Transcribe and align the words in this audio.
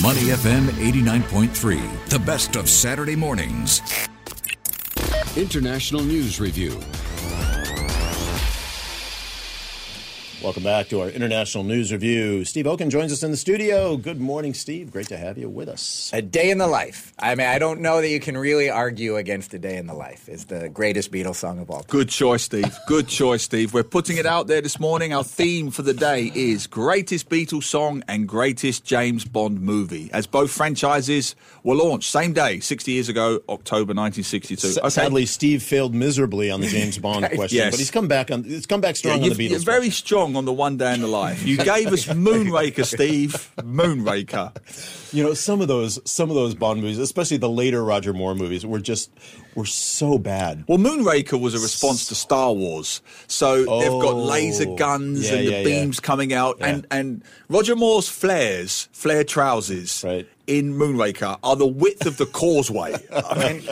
Money 0.00 0.30
FM 0.30 0.68
89.3, 0.68 2.08
the 2.08 2.18
best 2.20 2.56
of 2.56 2.70
Saturday 2.70 3.14
mornings. 3.14 3.82
International 5.36 6.00
News 6.02 6.40
Review. 6.40 6.80
Welcome 10.42 10.64
back 10.64 10.88
to 10.88 11.00
our 11.00 11.08
international 11.08 11.62
news 11.62 11.92
review. 11.92 12.44
Steve 12.44 12.66
Okun 12.66 12.90
joins 12.90 13.12
us 13.12 13.22
in 13.22 13.30
the 13.30 13.36
studio. 13.36 13.96
Good 13.96 14.20
morning, 14.20 14.54
Steve. 14.54 14.90
Great 14.90 15.06
to 15.06 15.16
have 15.16 15.38
you 15.38 15.48
with 15.48 15.68
us. 15.68 16.10
A 16.12 16.20
day 16.20 16.50
in 16.50 16.58
the 16.58 16.66
life. 16.66 17.12
I 17.16 17.36
mean, 17.36 17.46
I 17.46 17.60
don't 17.60 17.80
know 17.80 18.00
that 18.00 18.08
you 18.08 18.18
can 18.18 18.36
really 18.36 18.68
argue 18.68 19.16
against 19.18 19.54
a 19.54 19.58
day 19.60 19.76
in 19.76 19.86
the 19.86 19.94
life. 19.94 20.28
It's 20.28 20.44
the 20.46 20.68
greatest 20.68 21.12
Beatles 21.12 21.36
song 21.36 21.60
of 21.60 21.70
all 21.70 21.82
time. 21.82 21.86
Good 21.88 22.08
choice, 22.08 22.42
Steve. 22.42 22.76
Good 22.88 23.06
choice, 23.06 23.44
Steve. 23.44 23.72
We're 23.72 23.84
putting 23.84 24.16
it 24.16 24.26
out 24.26 24.48
there 24.48 24.60
this 24.60 24.80
morning. 24.80 25.14
Our 25.14 25.22
theme 25.22 25.70
for 25.70 25.82
the 25.82 25.94
day 25.94 26.32
is 26.34 26.66
greatest 26.66 27.28
Beatles 27.28 27.62
song 27.64 28.02
and 28.08 28.26
greatest 28.26 28.84
James 28.84 29.24
Bond 29.24 29.60
movie, 29.60 30.10
as 30.12 30.26
both 30.26 30.50
franchises 30.50 31.36
were 31.62 31.76
launched 31.76 32.10
same 32.10 32.32
day, 32.32 32.58
60 32.58 32.90
years 32.90 33.08
ago, 33.08 33.36
October 33.48 33.94
1962. 33.94 34.80
S- 34.84 34.94
Sadly, 34.94 35.24
Steve 35.24 35.62
failed 35.62 35.94
miserably 35.94 36.50
on 36.50 36.60
the 36.60 36.66
James 36.66 36.98
Bond 36.98 37.30
question, 37.34 37.58
Yes. 37.58 37.70
but 37.72 37.78
he's 37.78 37.92
come 37.92 38.08
back 38.08 38.32
on. 38.32 38.44
It's 38.44 38.66
come 38.66 38.80
back 38.80 38.96
strong 38.96 39.18
Yeah, 39.22 39.30
on 39.30 39.36
the 39.36 39.46
Beatles. 39.46 39.50
You're 39.50 39.58
very 39.60 39.90
strong 39.90 40.31
on 40.36 40.44
the 40.44 40.52
one 40.52 40.76
day 40.76 40.94
in 40.94 41.00
the 41.00 41.06
life. 41.06 41.44
You 41.44 41.56
gave 41.56 41.88
us 41.88 42.06
Moonraker, 42.06 42.84
Steve. 42.84 43.50
Moonraker. 43.58 45.12
You 45.12 45.24
know, 45.24 45.34
some 45.34 45.60
of 45.60 45.68
those 45.68 45.98
some 46.10 46.30
of 46.30 46.34
those 46.36 46.54
Bond 46.54 46.80
movies, 46.80 46.98
especially 46.98 47.36
the 47.36 47.48
later 47.48 47.84
Roger 47.84 48.12
Moore 48.12 48.34
movies, 48.34 48.64
were 48.64 48.80
just 48.80 49.10
were 49.54 49.66
so 49.66 50.18
bad. 50.18 50.64
Well, 50.66 50.78
Moonraker 50.78 51.40
was 51.40 51.54
a 51.54 51.58
response 51.60 52.06
to 52.08 52.14
Star 52.14 52.52
Wars, 52.52 53.00
so 53.26 53.58
they've 53.58 53.90
got 53.90 54.14
Oh. 54.14 54.22
laser 54.24 54.66
guns 54.76 55.28
Yeah, 55.28 55.36
and 55.36 55.46
the 55.46 55.50
yeah, 55.52 55.58
yeah. 55.58 55.64
beams 55.64 56.00
coming 56.00 56.32
out, 56.32 56.56
and 56.60 56.86
and 56.90 57.22
Roger 57.48 57.76
Moore's 57.76 58.08
flares, 58.08 58.88
flare 58.92 59.24
trousers, 59.24 60.02
Right. 60.04 60.26
in 60.46 60.74
Moonraker 60.74 61.38
are 61.42 61.56
the 61.56 61.66
width 61.66 62.06
of 62.06 62.16
the 62.16 62.26
causeway. 62.26 62.94
I 63.12 63.52
mean, 63.52 63.62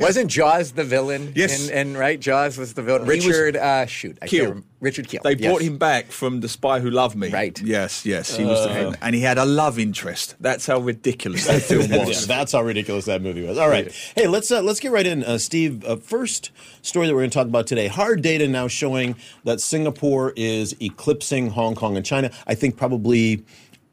Wasn't 0.00 0.30
Jaws 0.30 0.72
the 0.72 0.84
villain? 0.84 1.32
Yes. 1.34 1.68
And, 1.68 1.70
and 1.90 1.98
right, 1.98 2.18
Jaws 2.20 2.56
was 2.58 2.74
the 2.74 2.82
villain. 2.82 3.04
He 3.04 3.16
was- 3.16 3.26
Richard, 3.26 3.56
uh, 3.56 3.86
shoot, 3.86 4.18
I 4.22 4.26
Kiel. 4.26 4.62
Richard 4.80 5.08
Kiel. 5.08 5.22
They 5.24 5.34
yes. 5.36 5.48
brought 5.48 5.62
him 5.62 5.78
back 5.78 6.10
from 6.12 6.40
The 6.40 6.48
Spy 6.48 6.78
Who 6.80 6.90
Loved 6.90 7.16
Me. 7.16 7.28
Right. 7.30 7.58
Yes, 7.62 8.04
yes. 8.04 8.36
He 8.36 8.44
was 8.44 8.66
the 8.66 8.72
villain. 8.74 8.96
And 9.00 9.14
he 9.14 9.22
had 9.22 9.38
a 9.38 9.44
love 9.46 9.78
interest. 9.78 10.34
That's 10.40 10.66
how 10.66 10.78
ridiculous 10.80 11.46
that 11.46 11.62
film 11.62 11.88
was. 12.06 12.26
that's 12.26 12.52
how 12.52 12.62
ridiculous 12.62 13.06
that 13.06 13.22
movie 13.22 13.46
was. 13.46 13.56
All 13.56 13.68
right, 13.70 13.90
hey, 14.14 14.26
let's 14.26 14.50
uh, 14.50 14.60
let's 14.62 14.80
get 14.80 14.92
right 14.92 15.06
in, 15.06 15.23
uh, 15.24 15.38
Steve. 15.38 15.84
Uh, 15.84 15.96
first 15.96 16.50
story 16.82 17.06
that 17.06 17.14
we're 17.14 17.20
going 17.20 17.30
to 17.30 17.34
talk 17.34 17.46
about 17.46 17.66
today: 17.66 17.88
hard 17.88 18.22
data 18.22 18.46
now 18.48 18.68
showing 18.68 19.16
that 19.44 19.60
Singapore 19.60 20.32
is 20.36 20.74
eclipsing 20.80 21.50
Hong 21.50 21.74
Kong 21.74 21.96
and 21.96 22.04
China. 22.04 22.30
I 22.46 22.54
think 22.54 22.76
probably 22.76 23.44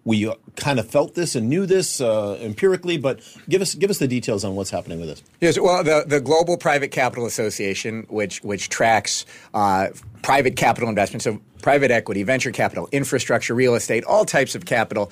we 0.04 0.28
uh, 0.28 0.34
kind 0.56 0.80
of 0.80 0.90
felt 0.90 1.14
this 1.16 1.36
and 1.36 1.50
knew 1.50 1.66
this 1.66 2.02
uh, 2.02 2.38
empirically, 2.42 2.98
but 2.98 3.20
give 3.50 3.62
us 3.62 3.76
give 3.76 3.90
us 3.90 4.00
the 4.00 4.08
details 4.08 4.44
on 4.44 4.56
what's 4.56 4.70
happening 4.70 5.00
with 5.00 5.10
this. 5.10 5.24
Yes, 5.40 5.60
well, 5.60 5.84
the, 5.84 6.04
the 6.08 6.20
Global 6.20 6.58
Private 6.58 6.92
Capital 6.92 7.26
Association, 7.26 8.06
which 8.10 8.44
which 8.44 8.70
tracks 8.70 9.26
uh, 9.54 9.88
private 10.22 10.56
capital 10.56 10.90
investments, 10.90 11.26
so 11.26 11.40
private 11.62 11.92
equity, 11.92 12.24
venture 12.24 12.52
capital, 12.52 12.90
infrastructure, 12.92 13.54
real 13.54 13.76
estate, 13.76 14.04
all 14.06 14.26
types 14.26 14.56
of 14.56 14.66
capital. 14.66 15.12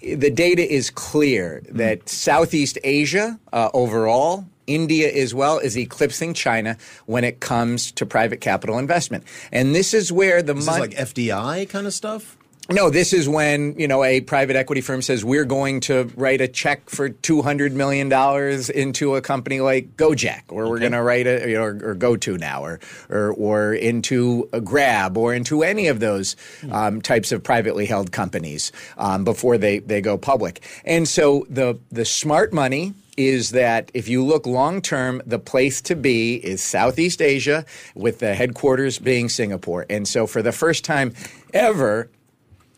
The 0.00 0.30
data 0.30 0.62
is 0.62 0.90
clear 0.90 1.62
that 1.70 2.08
Southeast 2.08 2.78
Asia 2.84 3.38
uh, 3.52 3.70
overall. 3.74 4.46
India 4.68 5.10
as 5.10 5.34
well 5.34 5.58
is 5.58 5.76
eclipsing 5.76 6.34
China 6.34 6.76
when 7.06 7.24
it 7.24 7.40
comes 7.40 7.90
to 7.92 8.06
private 8.06 8.40
capital 8.40 8.78
investment, 8.78 9.24
and 9.50 9.74
this 9.74 9.94
is 9.94 10.12
where 10.12 10.42
the 10.42 10.54
money. 10.54 10.80
like 10.80 10.90
FDI 10.90 11.68
kind 11.68 11.86
of 11.86 11.94
stuff? 11.94 12.36
No, 12.70 12.90
this 12.90 13.14
is 13.14 13.26
when 13.26 13.78
you 13.78 13.88
know 13.88 14.04
a 14.04 14.20
private 14.20 14.54
equity 14.54 14.82
firm 14.82 15.00
says 15.00 15.24
we're 15.24 15.46
going 15.46 15.80
to 15.80 16.04
write 16.16 16.42
a 16.42 16.48
check 16.48 16.90
for 16.90 17.08
two 17.08 17.40
hundred 17.40 17.72
million 17.72 18.10
dollars 18.10 18.68
into 18.68 19.16
a 19.16 19.22
company 19.22 19.60
like 19.60 19.96
Gojek, 19.96 20.42
or 20.50 20.68
we're 20.68 20.78
going 20.78 20.92
to 20.92 21.02
write 21.02 21.26
a 21.26 21.48
you 21.48 21.54
know, 21.54 21.62
or, 21.62 21.80
or 21.82 21.94
GoTo 21.94 22.36
now, 22.36 22.62
or, 22.62 22.78
or 23.08 23.32
or 23.32 23.72
into 23.72 24.50
a 24.52 24.60
Grab, 24.60 25.16
or 25.16 25.32
into 25.32 25.62
any 25.62 25.86
of 25.86 26.00
those 26.00 26.36
um, 26.70 27.00
types 27.00 27.32
of 27.32 27.42
privately 27.42 27.86
held 27.86 28.12
companies 28.12 28.70
um, 28.98 29.24
before 29.24 29.56
they 29.56 29.78
they 29.78 30.02
go 30.02 30.18
public. 30.18 30.60
And 30.84 31.08
so 31.08 31.46
the 31.48 31.78
the 31.90 32.04
smart 32.04 32.52
money 32.52 32.92
is 33.18 33.50
that 33.50 33.90
if 33.92 34.08
you 34.08 34.24
look 34.24 34.46
long 34.46 34.80
term, 34.80 35.20
the 35.26 35.38
place 35.38 35.82
to 35.82 35.96
be 35.96 36.36
is 36.36 36.62
Southeast 36.62 37.20
Asia, 37.20 37.66
with 37.94 38.20
the 38.20 38.34
headquarters 38.34 38.98
being 38.98 39.28
Singapore. 39.28 39.84
And 39.90 40.06
so 40.06 40.26
for 40.26 40.40
the 40.40 40.52
first 40.52 40.84
time 40.84 41.12
ever 41.52 42.10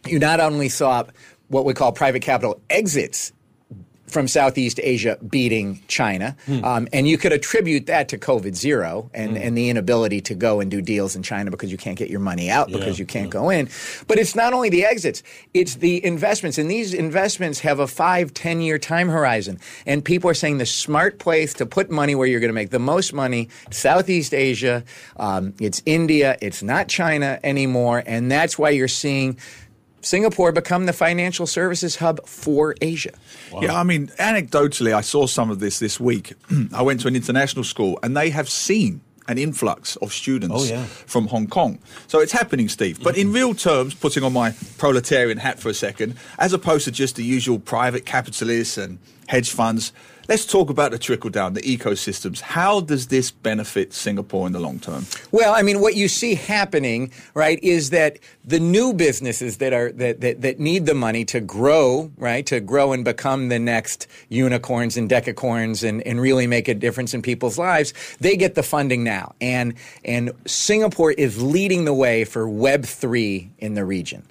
you 0.06 0.18
not 0.18 0.40
only 0.40 0.68
saw 0.68 1.04
what 1.48 1.64
we 1.64 1.74
call 1.74 1.92
private 1.92 2.22
capital 2.22 2.60
exits 2.70 3.32
from 4.10 4.28
Southeast 4.28 4.80
Asia 4.82 5.18
beating 5.28 5.82
China, 5.88 6.36
um, 6.64 6.88
and 6.92 7.08
you 7.08 7.16
could 7.16 7.32
attribute 7.32 7.86
that 7.86 8.08
to 8.08 8.18
COVID 8.18 8.54
zero 8.54 9.10
and, 9.14 9.36
and 9.36 9.56
the 9.56 9.68
inability 9.70 10.20
to 10.22 10.34
go 10.34 10.60
and 10.60 10.70
do 10.70 10.80
deals 10.80 11.16
in 11.16 11.22
China 11.22 11.50
because 11.50 11.70
you 11.70 11.78
can't 11.78 11.96
get 11.96 12.10
your 12.10 12.20
money 12.20 12.50
out 12.50 12.70
because 12.70 12.98
you 12.98 13.06
can't 13.06 13.30
go 13.30 13.50
in. 13.50 13.68
But 14.06 14.18
it's 14.18 14.34
not 14.34 14.52
only 14.52 14.68
the 14.68 14.84
exits; 14.84 15.22
it's 15.54 15.76
the 15.76 16.04
investments, 16.04 16.58
and 16.58 16.70
these 16.70 16.92
investments 16.94 17.60
have 17.60 17.78
a 17.78 17.86
five, 17.86 18.34
ten 18.34 18.60
year 18.60 18.78
time 18.78 19.08
horizon. 19.08 19.58
And 19.86 20.04
people 20.04 20.28
are 20.30 20.34
saying 20.34 20.58
the 20.58 20.66
smart 20.66 21.18
place 21.18 21.54
to 21.54 21.66
put 21.66 21.90
money 21.90 22.14
where 22.14 22.26
you're 22.26 22.40
going 22.40 22.48
to 22.48 22.54
make 22.54 22.70
the 22.70 22.78
most 22.78 23.12
money: 23.12 23.48
Southeast 23.70 24.34
Asia, 24.34 24.84
um, 25.16 25.54
it's 25.60 25.82
India, 25.86 26.36
it's 26.40 26.62
not 26.62 26.88
China 26.88 27.38
anymore, 27.44 28.02
and 28.06 28.30
that's 28.30 28.58
why 28.58 28.70
you're 28.70 28.88
seeing. 28.88 29.38
Singapore 30.02 30.52
become 30.52 30.86
the 30.86 30.92
financial 30.92 31.46
services 31.46 31.96
hub 31.96 32.26
for 32.26 32.74
Asia. 32.80 33.12
Yeah, 33.60 33.78
I 33.78 33.82
mean, 33.82 34.08
anecdotally, 34.18 34.94
I 34.94 35.00
saw 35.02 35.26
some 35.26 35.50
of 35.50 35.60
this 35.60 35.78
this 35.78 36.00
week. 36.00 36.34
I 36.72 36.82
went 36.82 37.00
to 37.00 37.08
an 37.08 37.16
international 37.16 37.64
school, 37.64 37.98
and 38.02 38.16
they 38.16 38.30
have 38.30 38.48
seen 38.48 39.02
an 39.28 39.38
influx 39.38 39.96
of 39.96 40.12
students 40.12 40.54
Oh, 40.58 40.64
yeah. 40.64 40.84
from 40.84 41.28
Hong 41.28 41.46
Kong. 41.46 41.78
So 42.08 42.18
it's 42.18 42.32
happening, 42.32 42.68
Steve. 42.68 43.00
But 43.02 43.16
in 43.16 43.28
mm-hmm. 43.28 43.36
real 43.36 43.54
terms, 43.54 43.94
putting 43.94 44.24
on 44.24 44.32
my 44.32 44.54
proletarian 44.78 45.38
hat 45.38 45.60
for 45.60 45.68
a 45.68 45.74
second, 45.74 46.16
as 46.38 46.52
opposed 46.52 46.84
to 46.86 46.90
just 46.90 47.16
the 47.16 47.22
usual 47.22 47.58
private 47.60 48.04
capitalists 48.04 48.76
and 48.76 48.98
hedge 49.28 49.50
funds, 49.50 49.92
let's 50.30 50.46
talk 50.46 50.70
about 50.70 50.92
the 50.92 50.98
trickle 50.98 51.28
down, 51.28 51.54
the 51.54 51.60
ecosystems. 51.62 52.40
How 52.40 52.80
does 52.80 53.08
this 53.08 53.32
benefit 53.32 53.92
Singapore 53.92 54.46
in 54.46 54.52
the 54.52 54.60
long 54.60 54.78
term? 54.78 55.04
Well, 55.32 55.52
I 55.52 55.62
mean, 55.62 55.80
what 55.80 55.96
you 55.96 56.06
see 56.06 56.36
happening, 56.36 57.10
right, 57.34 57.58
is 57.64 57.90
that 57.90 58.20
the 58.44 58.60
new 58.60 58.94
businesses 58.94 59.56
that 59.56 59.72
are 59.72 59.90
that, 59.92 60.20
that, 60.20 60.40
that 60.42 60.60
need 60.60 60.86
the 60.86 60.94
money 60.94 61.24
to 61.26 61.40
grow, 61.40 62.12
right, 62.16 62.46
to 62.46 62.60
grow 62.60 62.92
and 62.92 63.04
become 63.04 63.48
the 63.48 63.58
next 63.58 64.06
unicorns 64.28 64.96
and 64.96 65.10
decacorns 65.10 65.86
and, 65.86 66.00
and 66.06 66.20
really 66.20 66.46
make 66.46 66.68
a 66.68 66.74
difference 66.74 67.12
in 67.12 67.22
people's 67.22 67.58
lives, 67.58 67.92
they 68.20 68.36
get 68.36 68.54
the 68.54 68.62
funding 68.62 69.02
now. 69.02 69.34
And 69.40 69.74
and 70.04 70.30
Singapore 70.46 71.10
is 71.10 71.42
leading 71.42 71.84
the 71.86 71.94
way 71.94 72.24
for 72.24 72.48
Web 72.48 72.84
three 72.84 73.50
in 73.58 73.74
the 73.74 73.84
region. 73.84 74.22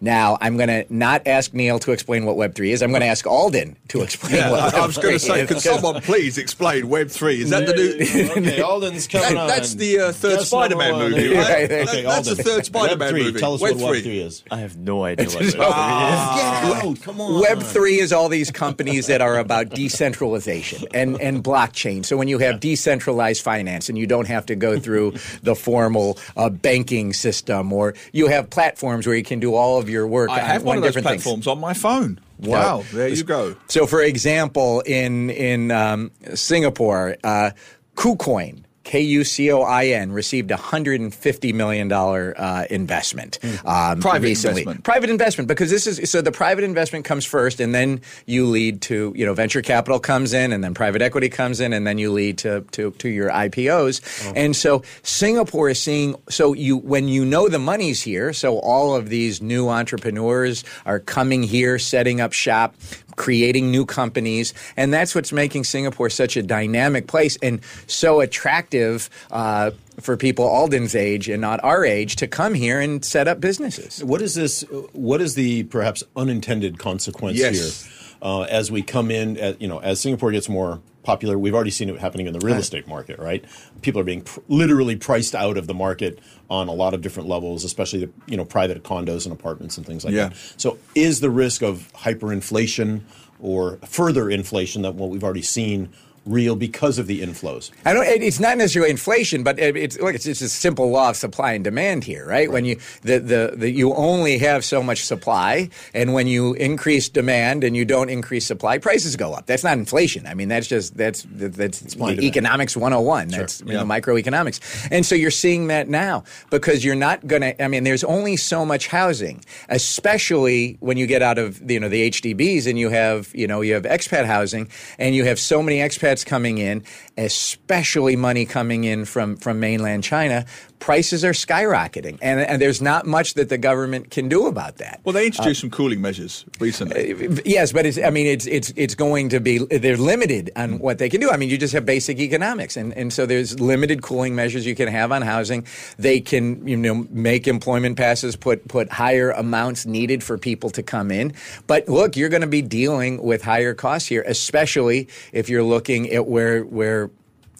Now, 0.00 0.36
I'm 0.40 0.56
going 0.56 0.68
to 0.68 0.84
not 0.90 1.26
ask 1.26 1.54
Neil 1.54 1.78
to 1.80 1.92
explain 1.92 2.24
what 2.26 2.36
Web3 2.36 2.68
is. 2.70 2.82
I'm 2.82 2.90
going 2.90 3.00
to 3.00 3.06
ask 3.06 3.26
Alden 3.26 3.76
to 3.88 4.02
explain 4.02 4.50
what 4.50 4.74
I, 4.74 4.82
I 4.82 4.86
was 4.86 4.98
going 4.98 5.14
to 5.14 5.18
say, 5.18 5.40
is, 5.42 5.48
could 5.48 5.60
someone 5.60 6.02
please 6.02 6.36
explain 6.38 6.88
Web 6.88 7.08
three? 7.10 7.40
Is 7.42 7.50
that 7.50 7.66
the 7.66 7.74
new? 7.74 8.30
okay, 8.48 8.60
Alden's 8.60 9.06
coming 9.08 9.34
That- 9.34 9.36
on. 9.40 9.48
that's 9.48 9.74
the, 9.74 9.98
uh, 10.00 10.12
third 10.12 10.38
Guess 10.38 10.48
Spider-Man 10.48 10.98
movie, 10.98 11.28
Yeah, 11.30 11.38
right? 11.40 11.64
Okay, 11.64 11.84
That- 11.84 11.86
that's 12.04 12.28
Alden. 12.28 12.36
the 12.36 12.42
third 12.42 12.66
Spider-Man 12.66 12.98
Web 12.98 13.10
three. 13.10 13.22
movie. 13.24 13.40
Tell 13.40 13.54
us 13.54 13.60
Web 13.60 13.74
what 13.76 13.82
Web 13.84 13.92
three. 13.94 14.02
three 14.02 14.20
is. 14.20 14.42
I 14.50 14.58
have 14.58 14.76
no 14.76 15.04
idea 15.04 15.26
what 15.28 15.36
it 15.44 15.52
Get 15.52 15.60
out! 15.60 17.00
Come 17.02 17.20
on. 17.20 17.40
Web 17.40 17.62
three 17.62 17.98
is 17.98 18.12
all 18.12 18.28
these 18.28 18.50
companies 18.50 19.06
that 19.06 19.20
are 19.20 19.38
about 19.38 19.70
decentralization 19.70 20.86
and, 20.94 21.20
and 21.20 21.42
blockchain. 21.42 22.04
So 22.04 22.16
when 22.16 22.28
you 22.28 22.38
have 22.38 22.60
decentralized 22.60 23.42
finance 23.42 23.88
and 23.88 23.96
you 23.98 24.06
don't 24.06 24.26
have 24.28 24.46
to 24.46 24.54
go 24.56 24.78
through 24.78 25.14
the 25.42 25.54
formal 25.54 26.18
uh, 26.36 26.48
banking 26.50 27.12
system, 27.12 27.72
or 27.72 27.94
you 28.12 28.26
have 28.28 28.50
platforms 28.50 29.06
where 29.06 29.16
you 29.16 29.22
can 29.24 29.40
do 29.40 29.54
all 29.54 29.78
of 29.78 29.85
your 29.88 30.06
work 30.06 30.30
I 30.30 30.40
on, 30.40 30.46
have 30.46 30.62
one 30.62 30.76
of 30.76 30.82
those 30.82 30.94
different 30.94 31.08
things. 31.08 31.22
platforms 31.22 31.46
on 31.46 31.60
my 31.60 31.74
phone. 31.74 32.20
Wow, 32.38 32.84
there 32.92 33.08
you 33.08 33.24
go. 33.24 33.56
So, 33.68 33.86
for 33.86 34.02
example, 34.02 34.80
in 34.80 35.30
in 35.30 35.70
um, 35.70 36.10
Singapore, 36.34 37.16
uh, 37.24 37.50
KuCoin. 37.94 38.64
K 38.86 39.00
U 39.00 39.24
C 39.24 39.50
O 39.50 39.62
I 39.62 39.86
N 39.86 40.12
received 40.12 40.52
a 40.52 40.56
hundred 40.56 41.00
and 41.00 41.12
fifty 41.12 41.52
million 41.52 41.88
dollar 41.88 42.34
uh, 42.38 42.66
investment 42.70 43.40
um, 43.64 44.00
Private 44.00 44.22
recently. 44.22 44.62
investment. 44.62 44.84
Private 44.84 45.10
investment 45.10 45.48
because 45.48 45.70
this 45.70 45.88
is 45.88 46.08
so 46.08 46.22
the 46.22 46.30
private 46.30 46.62
investment 46.62 47.04
comes 47.04 47.24
first, 47.24 47.58
and 47.58 47.74
then 47.74 48.00
you 48.26 48.46
lead 48.46 48.80
to 48.82 49.12
you 49.16 49.26
know 49.26 49.34
venture 49.34 49.60
capital 49.60 49.98
comes 49.98 50.32
in, 50.32 50.52
and 50.52 50.62
then 50.62 50.72
private 50.72 51.02
equity 51.02 51.28
comes 51.28 51.58
in, 51.58 51.72
and 51.72 51.84
then 51.84 51.98
you 51.98 52.12
lead 52.12 52.38
to 52.38 52.60
to, 52.72 52.92
to 52.92 53.08
your 53.08 53.28
IPOs. 53.28 54.32
And 54.36 54.54
so 54.54 54.84
Singapore 55.02 55.70
is 55.70 55.80
seeing 55.82 56.14
so 56.28 56.52
you 56.52 56.76
when 56.76 57.08
you 57.08 57.24
know 57.24 57.48
the 57.48 57.58
money's 57.58 58.00
here, 58.02 58.32
so 58.32 58.60
all 58.60 58.94
of 58.94 59.08
these 59.08 59.42
new 59.42 59.68
entrepreneurs 59.68 60.62
are 60.86 61.00
coming 61.00 61.42
here, 61.42 61.80
setting 61.80 62.20
up 62.20 62.32
shop, 62.32 62.76
creating 63.16 63.70
new 63.70 63.84
companies, 63.84 64.54
and 64.76 64.92
that's 64.92 65.14
what's 65.14 65.32
making 65.32 65.64
Singapore 65.64 66.10
such 66.10 66.36
a 66.36 66.42
dynamic 66.42 67.06
place 67.06 67.36
and 67.42 67.60
so 67.86 68.20
attractive 68.20 69.10
uh, 69.30 69.70
for 70.00 70.16
people 70.16 70.44
Alden's 70.46 70.94
age 70.94 71.28
and 71.28 71.40
not 71.40 71.62
our 71.64 71.84
age 71.84 72.16
to 72.16 72.26
come 72.26 72.54
here 72.54 72.80
and 72.80 73.04
set 73.04 73.26
up 73.28 73.40
businesses. 73.40 74.04
What 74.04 74.22
is 74.22 74.34
this? 74.34 74.62
What 74.92 75.20
is 75.20 75.34
the 75.34 75.64
perhaps 75.64 76.04
unintended 76.14 76.78
consequence 76.78 77.38
Yes. 77.38 77.84
here 77.84 77.92
uh, 78.22 78.42
as 78.42 78.70
we 78.70 78.82
come 78.82 79.10
in, 79.10 79.36
at, 79.38 79.60
you 79.60 79.68
know, 79.68 79.78
as 79.78 80.00
Singapore 80.00 80.30
gets 80.32 80.48
more 80.48 80.80
popular, 81.06 81.38
we've 81.38 81.54
already 81.54 81.70
seen 81.70 81.88
it 81.88 81.98
happening 81.98 82.26
in 82.26 82.32
the 82.34 82.40
real 82.44 82.56
estate 82.56 82.86
market, 82.86 83.18
right? 83.18 83.42
People 83.80 84.00
are 84.00 84.04
being 84.04 84.22
pr- 84.22 84.40
literally 84.48 84.96
priced 84.96 85.34
out 85.34 85.56
of 85.56 85.66
the 85.68 85.72
market 85.74 86.18
on 86.50 86.68
a 86.68 86.72
lot 86.72 86.92
of 86.92 87.00
different 87.00 87.28
levels, 87.28 87.64
especially 87.64 88.04
the, 88.04 88.10
you 88.26 88.36
know 88.36 88.44
private 88.44 88.82
condos 88.82 89.24
and 89.24 89.32
apartments 89.32 89.78
and 89.78 89.86
things 89.86 90.04
like 90.04 90.12
Yeah. 90.12 90.28
that. 90.28 90.36
So, 90.58 90.78
is 90.94 91.20
the 91.20 91.30
risk 91.30 91.62
of 91.62 91.90
hyperinflation 91.94 93.00
or 93.40 93.76
further 93.86 94.28
inflation 94.28 94.82
that 94.82 94.94
what 94.94 95.08
we've 95.10 95.24
already 95.24 95.42
seen 95.42 95.88
real 96.26 96.56
because 96.56 96.98
of 96.98 97.06
the 97.06 97.22
inflows? 97.22 97.70
I 97.84 97.92
don't. 97.94 98.04
it- 98.06 98.22
It's 98.22 98.40
not 98.40 98.58
necessarily 98.58 98.90
inflation, 98.90 99.42
but 99.44 99.58
it- 99.58 99.76
it's 99.76 99.98
look. 100.00 100.14
It's 100.14 100.24
just 100.24 100.42
a 100.42 100.48
simple 100.48 100.90
law 100.90 101.10
of 101.10 101.16
supply 101.16 101.52
and 101.52 101.62
demand 101.64 102.04
here, 102.04 102.26
right? 102.26 102.50
When 102.50 102.64
you 102.64 102.76
the, 103.02 103.18
the 103.20 103.52
the 103.56 103.70
you 103.70 103.94
only 103.94 104.38
have 104.38 104.64
so 104.64 104.82
much 104.82 105.04
supply, 105.04 105.68
and 105.94 106.12
when 106.12 106.26
you 106.26 106.54
increase 106.54 107.08
demand 107.08 107.62
and 107.64 107.76
you 107.76 107.84
don't 107.84 108.08
increase 108.10 108.44
supply, 108.46 108.78
prices 108.78 109.14
go 109.16 109.32
up. 109.32 109.46
That's 109.46 109.62
not 109.64 109.78
inflation. 109.78 110.26
I 110.26 110.34
mean, 110.34 110.48
that's 110.48 110.66
just 110.66 110.96
that's 110.96 111.24
that's 111.30 111.80
demand. 111.80 112.20
economics 112.24 112.76
101. 112.76 113.28
That's 113.28 113.60
you 113.60 113.72
know, 113.74 113.84
microeconomics, 113.84 114.88
and 114.90 115.06
so 115.06 115.14
you're 115.14 115.30
seeing 115.30 115.68
that 115.68 115.88
now 115.88 116.24
because 116.50 116.84
you're 116.84 116.94
not 116.96 117.26
going 117.26 117.42
to. 117.42 117.62
I 117.62 117.68
mean, 117.68 117.84
there's 117.84 118.04
only 118.04 118.36
so 118.36 118.66
much 118.66 118.88
housing, 118.88 119.44
especially 119.68 120.76
when 120.80 120.96
you 120.96 121.06
get 121.06 121.22
out 121.22 121.38
of 121.38 121.70
you 121.70 121.78
know 121.80 121.88
the 121.88 122.10
HDBs 122.10 122.66
and 122.66 122.78
you 122.78 122.88
have 122.90 123.30
you 123.34 123.46
know 123.46 123.60
you 123.60 123.74
have 123.74 123.84
expat 123.84 124.24
housing 124.26 124.68
and 124.98 125.14
you 125.14 125.24
have 125.24 125.38
so 125.38 125.62
many 125.62 125.80
expats 126.16 126.26
coming 126.26 126.58
in, 126.58 126.82
especially 127.16 128.16
money 128.16 128.44
coming 128.44 128.84
in 128.84 129.04
from 129.04 129.36
from 129.36 129.60
mainland 129.60 130.04
China. 130.04 130.44
Prices 130.78 131.24
are 131.24 131.32
skyrocketing, 131.32 132.18
and, 132.20 132.38
and 132.38 132.60
there's 132.60 132.82
not 132.82 133.06
much 133.06 133.32
that 133.34 133.48
the 133.48 133.56
government 133.56 134.10
can 134.10 134.28
do 134.28 134.46
about 134.46 134.76
that. 134.76 135.00
Well, 135.04 135.14
they 135.14 135.22
uh, 135.22 135.26
introduced 135.26 135.62
some 135.62 135.70
cooling 135.70 136.02
measures 136.02 136.44
recently. 136.60 137.14
Uh, 137.14 137.40
yes, 137.46 137.72
but 137.72 137.86
it's, 137.86 137.98
I 137.98 138.10
mean, 138.10 138.26
it's 138.26 138.46
it's 138.46 138.74
it's 138.76 138.94
going 138.94 139.30
to 139.30 139.40
be 139.40 139.58
they're 139.58 139.96
limited 139.96 140.50
on 140.54 140.74
mm. 140.74 140.80
what 140.80 140.98
they 140.98 141.08
can 141.08 141.20
do. 141.20 141.30
I 141.30 141.38
mean, 141.38 141.48
you 141.48 141.56
just 141.56 141.72
have 141.72 141.86
basic 141.86 142.18
economics, 142.20 142.76
and 142.76 142.92
and 142.92 143.10
so 143.10 143.24
there's 143.24 143.58
limited 143.58 144.02
cooling 144.02 144.34
measures 144.34 144.66
you 144.66 144.74
can 144.74 144.88
have 144.88 145.12
on 145.12 145.22
housing. 145.22 145.66
They 145.98 146.20
can 146.20 146.68
you 146.68 146.76
know 146.76 147.06
make 147.10 147.48
employment 147.48 147.96
passes, 147.96 148.36
put 148.36 148.68
put 148.68 148.92
higher 148.92 149.30
amounts 149.30 149.86
needed 149.86 150.22
for 150.22 150.36
people 150.36 150.68
to 150.70 150.82
come 150.82 151.10
in. 151.10 151.32
But 151.66 151.88
look, 151.88 152.16
you're 152.16 152.28
going 152.28 152.42
to 152.42 152.46
be 152.46 152.62
dealing 152.62 153.22
with 153.22 153.42
higher 153.42 153.72
costs 153.72 154.08
here, 154.08 154.24
especially 154.26 155.08
if 155.32 155.48
you're 155.48 155.64
looking 155.64 156.12
at 156.12 156.26
where 156.26 156.62
where 156.64 157.05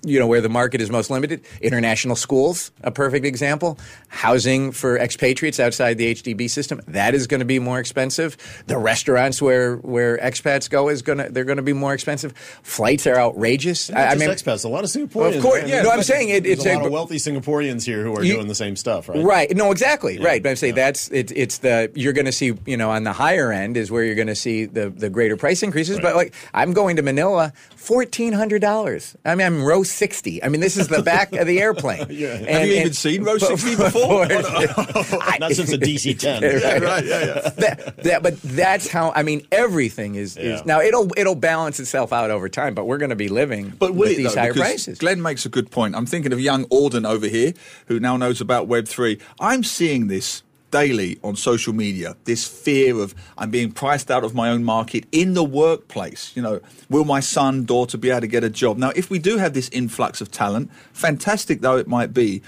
you 0.06 0.18
know 0.18 0.26
where 0.26 0.40
the 0.40 0.48
market 0.48 0.80
is 0.80 0.90
most 0.90 1.10
limited. 1.10 1.44
International 1.60 2.16
schools, 2.16 2.70
a 2.82 2.90
perfect 2.90 3.26
example. 3.26 3.78
Housing 4.08 4.72
for 4.72 4.96
expatriates 4.96 5.60
outside 5.60 5.98
the 5.98 6.14
HDB 6.14 6.48
system 6.48 6.80
that 6.88 7.14
is 7.14 7.26
going 7.26 7.40
to 7.40 7.46
be 7.46 7.58
more 7.58 7.78
expensive. 7.78 8.36
The 8.66 8.78
restaurants 8.78 9.42
where 9.42 9.76
where 9.76 10.16
expats 10.18 10.70
go 10.70 10.88
is 10.88 11.02
going 11.02 11.18
to 11.18 11.28
they're 11.30 11.44
going 11.44 11.56
to 11.56 11.62
be 11.62 11.72
more 11.72 11.92
expensive. 11.92 12.32
Flights 12.62 13.06
are 13.06 13.16
outrageous. 13.16 13.90
I, 13.90 14.06
I, 14.06 14.14
mean, 14.14 14.28
expats, 14.28 14.64
a 14.64 14.68
lot 14.68 14.84
of 14.84 14.90
Singaporeans. 14.90 15.36
Of 15.36 15.42
course, 15.42 15.68
yeah. 15.68 15.82
No, 15.82 15.90
I'm 15.90 16.02
saying 16.02 16.28
it, 16.28 16.46
it's 16.46 16.64
a 16.64 16.74
lot 16.74 16.82
a, 16.82 16.86
of 16.86 16.92
wealthy 16.92 17.16
Singaporeans 17.16 17.84
here 17.84 18.02
who 18.04 18.14
are 18.14 18.22
you, 18.22 18.34
doing 18.34 18.48
the 18.48 18.54
same 18.54 18.76
stuff, 18.76 19.08
right? 19.08 19.22
Right. 19.22 19.56
No, 19.56 19.72
exactly. 19.72 20.18
Yeah, 20.18 20.24
right. 20.24 20.42
But 20.42 20.50
I'm 20.50 20.56
saying 20.56 20.76
yeah. 20.76 20.84
that's 20.84 21.08
it, 21.10 21.32
it's 21.32 21.58
the 21.58 21.90
you're 21.94 22.12
going 22.12 22.26
to 22.26 22.32
see 22.32 22.54
you 22.66 22.76
know 22.76 22.90
on 22.90 23.02
the 23.02 23.12
higher 23.12 23.52
end 23.52 23.76
is 23.76 23.90
where 23.90 24.04
you're 24.04 24.14
going 24.14 24.28
to 24.28 24.36
see 24.36 24.66
the 24.66 24.90
the 24.90 25.10
greater 25.10 25.36
price 25.36 25.62
increases. 25.62 25.96
Right. 25.96 26.04
But 26.04 26.16
like 26.16 26.34
I'm 26.54 26.72
going 26.72 26.96
to 26.96 27.02
Manila, 27.02 27.52
fourteen 27.74 28.32
hundred 28.32 28.60
dollars. 28.60 29.16
I 29.24 29.34
mean, 29.34 29.46
I'm 29.46 29.64
roasting 29.64 29.95
60. 29.96 30.42
I 30.42 30.48
mean, 30.48 30.60
this 30.60 30.76
is 30.76 30.88
the 30.88 31.02
back 31.02 31.32
of 31.32 31.46
the 31.46 31.60
airplane. 31.66 32.06
yeah. 32.10 32.34
and, 32.34 32.48
Have 32.48 32.68
you 32.68 32.74
even 32.74 32.92
seen 32.92 33.24
row 33.24 33.38
60 33.38 33.76
before? 33.76 34.26
Not 35.38 35.52
since 35.52 35.72
a 35.72 35.78
DC 35.78 36.18
10. 36.18 36.42
yeah, 36.42 36.78
right. 36.78 37.04
Yeah, 37.04 37.24
yeah. 37.24 37.50
That, 37.50 37.96
that, 38.02 38.22
but 38.22 38.40
that's 38.42 38.88
how, 38.88 39.12
I 39.14 39.22
mean, 39.22 39.46
everything 39.50 40.14
is, 40.14 40.36
yeah. 40.36 40.56
is, 40.56 40.66
now 40.66 40.80
it'll 40.80 41.10
it'll 41.16 41.34
balance 41.34 41.80
itself 41.80 42.12
out 42.12 42.30
over 42.30 42.48
time, 42.48 42.74
but 42.74 42.86
we're 42.86 42.98
going 42.98 43.10
to 43.10 43.16
be 43.16 43.28
living 43.28 43.72
but 43.78 43.94
with 43.94 44.12
it, 44.12 44.16
these 44.16 44.34
though, 44.34 44.40
higher 44.40 44.54
prices. 44.54 44.98
Glenn 44.98 45.22
makes 45.22 45.46
a 45.46 45.48
good 45.48 45.70
point. 45.70 45.94
I'm 45.94 46.06
thinking 46.06 46.32
of 46.32 46.40
young 46.40 46.64
Alden 46.64 47.06
over 47.06 47.26
here 47.26 47.54
who 47.86 47.98
now 48.00 48.16
knows 48.16 48.40
about 48.40 48.68
Web3. 48.68 49.20
I'm 49.40 49.64
seeing 49.64 50.08
this 50.08 50.42
daily 50.76 51.18
on 51.22 51.34
social 51.36 51.72
media 51.72 52.16
this 52.24 52.46
fear 52.46 52.92
of 53.04 53.14
I'm 53.38 53.50
being 53.50 53.72
priced 53.72 54.10
out 54.10 54.24
of 54.24 54.34
my 54.34 54.50
own 54.50 54.62
market 54.62 55.04
in 55.10 55.32
the 55.32 55.44
workplace. 55.44 56.22
You 56.36 56.42
know, 56.42 56.60
will 56.90 57.06
my 57.06 57.20
son, 57.20 57.64
daughter 57.64 57.96
be 57.96 58.10
able 58.10 58.20
to 58.20 58.26
get 58.26 58.44
a 58.44 58.50
job? 58.50 58.76
Now, 58.76 58.92
if 58.94 59.08
we 59.08 59.18
do 59.18 59.38
have 59.38 59.54
this 59.54 59.68
influx 59.70 60.20
of 60.20 60.30
talent, 60.30 60.70
fantastic 60.92 61.62
though 61.62 61.78
it 61.78 61.88
might 61.88 62.12
be, 62.12 62.42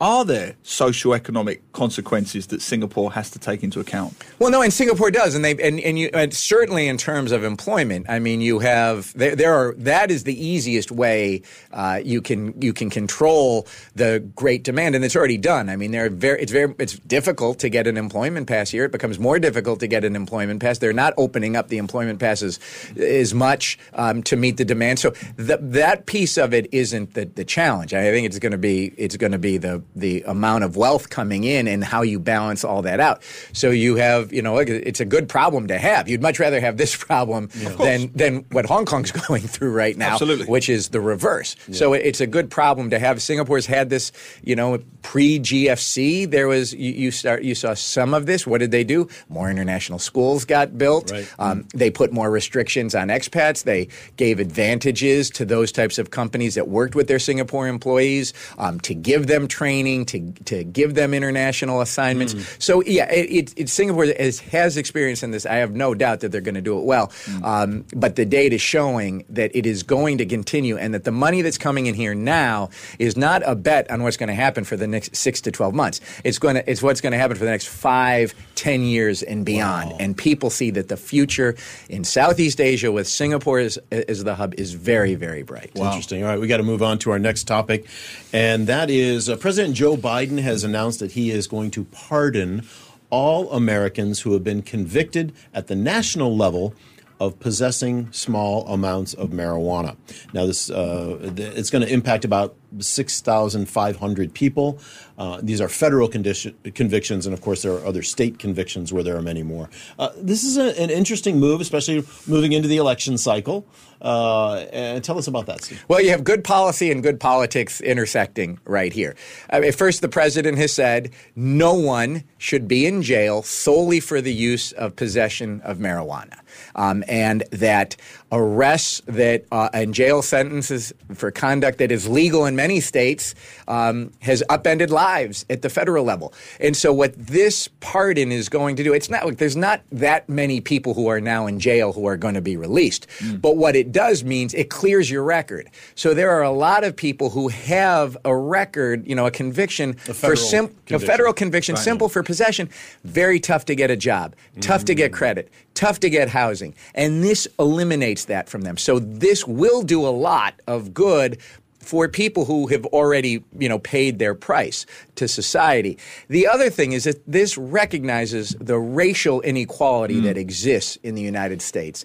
are 0.00 0.24
there 0.24 0.54
socioeconomic 0.64 1.60
consequences 1.72 2.46
that 2.46 2.62
Singapore 2.62 3.12
has 3.12 3.30
to 3.30 3.38
take 3.38 3.62
into 3.62 3.80
account? 3.80 4.14
Well, 4.38 4.50
no, 4.50 4.62
and 4.62 4.72
Singapore 4.72 5.10
does, 5.10 5.34
and 5.34 5.44
they 5.44 5.52
and, 5.52 5.78
and 5.80 5.98
you 5.98 6.08
and 6.14 6.32
certainly 6.32 6.88
in 6.88 6.96
terms 6.96 7.32
of 7.32 7.44
employment. 7.44 8.06
I 8.08 8.18
mean, 8.18 8.40
you 8.40 8.60
have 8.60 9.12
there, 9.12 9.36
there 9.36 9.52
are 9.52 9.74
that 9.74 10.10
is 10.10 10.24
the 10.24 10.46
easiest 10.46 10.90
way 10.90 11.42
uh, 11.72 12.00
you 12.02 12.22
can 12.22 12.60
you 12.62 12.72
can 12.72 12.88
control 12.88 13.66
the 13.94 14.20
great 14.34 14.62
demand, 14.62 14.94
and 14.94 15.04
it's 15.04 15.14
already 15.14 15.36
done. 15.36 15.68
I 15.68 15.76
mean, 15.76 15.90
they're 15.90 16.08
very 16.08 16.40
it's 16.40 16.52
very 16.52 16.74
it's 16.78 16.98
difficult 17.00 17.58
to 17.58 17.68
get 17.68 17.86
an 17.86 17.98
employment 17.98 18.46
pass 18.46 18.70
here. 18.70 18.84
It 18.84 18.92
becomes 18.92 19.18
more 19.18 19.38
difficult 19.38 19.80
to 19.80 19.86
get 19.86 20.04
an 20.04 20.16
employment 20.16 20.62
pass. 20.62 20.78
They're 20.78 20.94
not 20.94 21.12
opening 21.18 21.56
up 21.56 21.68
the 21.68 21.78
employment 21.78 22.20
passes 22.20 22.58
as 22.96 23.34
much 23.34 23.78
um, 23.92 24.22
to 24.24 24.36
meet 24.36 24.56
the 24.56 24.64
demand. 24.64 24.98
So 24.98 25.10
th- 25.10 25.60
that 25.60 26.06
piece 26.06 26.38
of 26.38 26.54
it 26.54 26.72
isn't 26.72 27.12
the, 27.12 27.26
the 27.26 27.44
challenge. 27.44 27.92
I 27.92 28.10
think 28.10 28.26
it's 28.26 28.38
going 28.38 28.52
to 28.52 28.58
be 28.58 28.94
it's 28.96 29.18
going 29.18 29.32
to 29.32 29.38
be 29.38 29.58
the 29.58 29.82
the 29.94 30.22
amount 30.22 30.64
of 30.64 30.76
wealth 30.76 31.10
coming 31.10 31.44
in 31.44 31.66
and 31.66 31.84
how 31.84 32.02
you 32.02 32.18
balance 32.18 32.64
all 32.64 32.82
that 32.82 33.00
out. 33.00 33.22
So 33.52 33.70
you 33.70 33.96
have, 33.96 34.32
you 34.32 34.42
know, 34.42 34.58
it's 34.58 35.00
a 35.00 35.04
good 35.04 35.28
problem 35.28 35.66
to 35.68 35.78
have. 35.78 36.08
You'd 36.08 36.22
much 36.22 36.38
rather 36.38 36.60
have 36.60 36.76
this 36.76 36.96
problem 37.10 37.48
than 37.78 38.12
than 38.12 38.44
what 38.50 38.66
Hong 38.66 38.84
Kong's 38.84 39.12
going 39.28 39.42
through 39.42 39.72
right 39.72 39.96
now, 39.96 40.12
Absolutely. 40.12 40.46
which 40.46 40.68
is 40.68 40.90
the 40.90 41.00
reverse. 41.00 41.56
So 41.72 41.92
it's 41.92 42.20
a 42.20 42.26
good 42.26 42.50
problem 42.50 42.90
to 42.90 42.98
have. 42.98 43.20
Singapore's 43.22 43.66
had 43.66 43.90
this, 43.90 44.12
you 44.42 44.56
know, 44.56 44.78
pre 45.02 45.38
GFC. 45.38 46.30
There 46.30 46.48
was 46.48 46.72
you, 46.74 46.92
you 46.92 47.10
start 47.10 47.42
you 47.42 47.54
saw 47.54 47.74
some 47.74 48.14
of 48.14 48.26
this. 48.26 48.46
What 48.46 48.58
did 48.58 48.70
they 48.70 48.84
do? 48.84 49.08
More 49.28 49.50
international 49.50 49.98
schools 49.98 50.44
got 50.44 50.78
built. 50.78 51.10
Right. 51.10 51.34
Um, 51.38 51.66
they 51.74 51.90
put 51.90 52.12
more 52.12 52.30
restrictions 52.30 52.94
on 52.94 53.08
expats. 53.08 53.64
They 53.64 53.88
gave 54.16 54.38
advantages 54.38 55.30
to 55.30 55.44
those 55.44 55.72
types 55.72 55.98
of 55.98 56.10
companies 56.10 56.54
that 56.54 56.68
worked 56.68 56.94
with 56.94 57.08
their 57.08 57.18
Singapore 57.18 57.68
employees 57.68 58.32
um, 58.58 58.80
to 58.80 58.94
give 58.94 59.26
them 59.26 59.48
training, 59.48 59.79
to 59.84 60.32
to 60.44 60.64
give 60.64 60.94
them 60.94 61.14
international 61.14 61.80
assignments. 61.80 62.34
So 62.58 62.82
yeah, 62.82 63.10
it, 63.10 63.52
it, 63.56 63.68
Singapore 63.68 64.06
has, 64.06 64.40
has 64.40 64.76
experience 64.76 65.22
in 65.22 65.30
this. 65.30 65.46
I 65.46 65.56
have 65.56 65.74
no 65.74 65.94
doubt 65.94 66.20
that 66.20 66.32
they're 66.32 66.40
going 66.40 66.54
to 66.54 66.60
do 66.60 66.78
it 66.78 66.84
well. 66.84 67.12
Um, 67.42 67.84
but 67.94 68.16
the 68.16 68.24
data 68.24 68.56
is 68.56 68.62
showing 68.62 69.24
that 69.28 69.54
it 69.54 69.66
is 69.66 69.82
going 69.82 70.18
to 70.18 70.26
continue, 70.26 70.76
and 70.76 70.94
that 70.94 71.04
the 71.04 71.12
money 71.12 71.42
that's 71.42 71.58
coming 71.58 71.86
in 71.86 71.94
here 71.94 72.14
now 72.14 72.70
is 72.98 73.16
not 73.16 73.42
a 73.44 73.54
bet 73.54 73.90
on 73.90 74.02
what's 74.02 74.16
going 74.16 74.28
to 74.28 74.34
happen 74.34 74.64
for 74.64 74.76
the 74.76 74.86
next 74.86 75.16
six 75.16 75.40
to 75.42 75.50
twelve 75.50 75.74
months. 75.74 76.00
It's 76.24 76.38
going 76.38 76.56
to 76.56 76.70
it's 76.70 76.82
what's 76.82 77.00
going 77.00 77.12
to 77.12 77.18
happen 77.18 77.36
for 77.36 77.44
the 77.44 77.50
next 77.50 77.68
five, 77.68 78.34
ten 78.54 78.82
years 78.82 79.22
and 79.22 79.44
beyond. 79.44 79.94
And 80.00 80.16
people 80.16 80.50
see 80.50 80.70
that 80.70 80.88
the 80.88 80.96
future 80.96 81.56
in 81.88 82.04
Southeast 82.04 82.60
Asia 82.60 82.92
with 82.92 83.08
Singapore 83.08 83.58
as, 83.58 83.78
as 83.90 84.24
the 84.24 84.34
hub 84.34 84.54
is 84.54 84.74
very, 84.74 85.14
very 85.14 85.42
bright. 85.42 85.70
Interesting. 85.74 86.22
All 86.22 86.30
right, 86.30 86.40
we 86.40 86.46
got 86.46 86.58
to 86.58 86.62
move 86.62 86.82
on 86.82 86.98
to 86.98 87.10
our 87.10 87.18
next 87.18 87.44
topic, 87.44 87.86
and 88.32 88.66
that 88.66 88.90
is 88.90 89.28
uh, 89.28 89.36
President 89.36 89.69
Joe 89.74 89.96
Biden 89.96 90.40
has 90.40 90.64
announced 90.64 91.00
that 91.00 91.12
he 91.12 91.30
is 91.30 91.46
going 91.46 91.70
to 91.72 91.84
pardon 91.84 92.66
all 93.10 93.50
Americans 93.52 94.20
who 94.20 94.32
have 94.32 94.44
been 94.44 94.62
convicted 94.62 95.32
at 95.52 95.66
the 95.66 95.76
national 95.76 96.36
level 96.36 96.74
of 97.18 97.38
possessing 97.38 98.10
small 98.12 98.66
amounts 98.66 99.12
of 99.14 99.30
marijuana. 99.30 99.96
Now, 100.32 100.46
this 100.46 100.70
uh, 100.70 101.32
it's 101.36 101.70
going 101.70 101.84
to 101.84 101.92
impact 101.92 102.24
about 102.24 102.54
6,500 102.78 104.34
people. 104.34 104.78
Uh, 105.18 105.38
these 105.42 105.60
are 105.60 105.68
federal 105.68 106.08
condition, 106.08 106.56
convictions, 106.74 107.26
and 107.26 107.34
of 107.34 107.40
course, 107.40 107.62
there 107.62 107.72
are 107.72 107.84
other 107.84 108.02
state 108.02 108.38
convictions 108.38 108.92
where 108.92 109.02
there 109.02 109.16
are 109.16 109.22
many 109.22 109.42
more. 109.42 109.68
Uh, 109.98 110.10
this 110.16 110.44
is 110.44 110.56
a, 110.56 110.80
an 110.80 110.90
interesting 110.90 111.38
move, 111.38 111.60
especially 111.60 112.04
moving 112.26 112.52
into 112.52 112.68
the 112.68 112.78
election 112.78 113.18
cycle. 113.18 113.66
Uh, 114.02 114.66
and 114.72 115.04
tell 115.04 115.18
us 115.18 115.26
about 115.26 115.46
that, 115.46 115.62
Steve. 115.62 115.84
Well, 115.88 116.00
you 116.00 116.10
have 116.10 116.24
good 116.24 116.42
policy 116.42 116.90
and 116.90 117.02
good 117.02 117.20
politics 117.20 117.80
intersecting 117.82 118.58
right 118.64 118.92
here. 118.92 119.14
I 119.50 119.60
mean, 119.60 119.72
first, 119.72 120.00
the 120.00 120.08
president 120.08 120.56
has 120.56 120.72
said 120.72 121.10
no 121.36 121.74
one 121.74 122.24
should 122.38 122.66
be 122.66 122.86
in 122.86 123.02
jail 123.02 123.42
solely 123.42 124.00
for 124.00 124.22
the 124.22 124.32
use 124.32 124.72
of 124.72 124.96
possession 124.96 125.60
of 125.62 125.78
marijuana, 125.78 126.38
um, 126.74 127.04
and 127.08 127.44
that 127.50 127.96
arrests 128.32 129.02
that 129.06 129.44
uh, 129.50 129.68
and 129.72 129.94
jail 129.94 130.22
sentences 130.22 130.92
for 131.14 131.30
conduct 131.30 131.78
that 131.78 131.90
is 131.90 132.08
legal 132.08 132.46
in 132.46 132.54
many 132.54 132.80
states 132.80 133.34
um, 133.68 134.12
has 134.20 134.42
upended 134.48 134.90
lives 134.90 135.44
at 135.50 135.62
the 135.62 135.68
federal 135.68 136.04
level. 136.04 136.32
And 136.60 136.76
so, 136.76 136.92
what 136.92 137.14
this 137.14 137.68
pardon 137.80 138.32
is 138.32 138.48
going 138.48 138.76
to 138.76 138.84
do, 138.84 138.92
it's 138.92 139.10
not 139.10 139.38
there's 139.38 139.56
not 139.56 139.82
that 139.92 140.28
many 140.28 140.60
people 140.60 140.94
who 140.94 141.08
are 141.08 141.20
now 141.20 141.46
in 141.46 141.58
jail 141.58 141.92
who 141.92 142.06
are 142.06 142.16
going 142.16 142.34
to 142.34 142.40
be 142.40 142.56
released. 142.56 143.06
Mm. 143.18 143.40
But 143.40 143.56
what 143.56 143.76
it 143.76 143.92
does 143.92 144.24
means 144.24 144.54
it 144.54 144.70
clears 144.70 145.10
your 145.10 145.24
record. 145.24 145.68
So 145.94 146.14
there 146.14 146.30
are 146.30 146.42
a 146.42 146.50
lot 146.52 146.84
of 146.84 146.94
people 146.94 147.30
who 147.30 147.48
have 147.48 148.16
a 148.24 148.36
record, 148.36 149.06
you 149.06 149.14
know, 149.14 149.26
a 149.26 149.30
conviction 149.30 149.90
a 150.08 150.14
for 150.14 150.36
sim- 150.36 150.74
a 150.90 150.98
federal 150.98 151.32
conviction, 151.32 151.74
right. 151.74 151.84
simple 151.84 152.08
for 152.08 152.22
possession, 152.22 152.68
very 153.04 153.40
tough 153.40 153.64
to 153.66 153.74
get 153.74 153.90
a 153.90 153.96
job, 153.96 154.34
tough 154.60 154.82
mm. 154.82 154.86
to 154.86 154.94
get 154.94 155.10
mm. 155.10 155.14
credit, 155.14 155.50
tough 155.80 155.98
to 156.00 156.10
get 156.10 156.28
housing. 156.28 156.74
And 156.94 157.24
this 157.24 157.48
eliminates 157.58 158.26
that 158.26 158.50
from 158.50 158.60
them. 158.60 158.76
So 158.76 158.98
this 158.98 159.46
will 159.46 159.80
do 159.80 160.06
a 160.06 160.10
lot 160.10 160.60
of 160.66 160.92
good 160.92 161.38
for 161.78 162.06
people 162.06 162.44
who 162.44 162.66
have 162.66 162.84
already, 162.86 163.42
you 163.58 163.66
know, 163.66 163.78
paid 163.78 164.18
their 164.18 164.34
price 164.34 164.84
to 165.14 165.26
society. 165.26 165.96
The 166.28 166.46
other 166.46 166.68
thing 166.68 166.92
is 166.92 167.04
that 167.04 167.22
this 167.26 167.56
recognizes 167.56 168.54
the 168.60 168.78
racial 168.78 169.40
inequality 169.40 170.16
mm. 170.16 170.24
that 170.24 170.36
exists 170.36 170.98
in 171.02 171.14
the 171.14 171.22
United 171.22 171.62
States. 171.62 172.04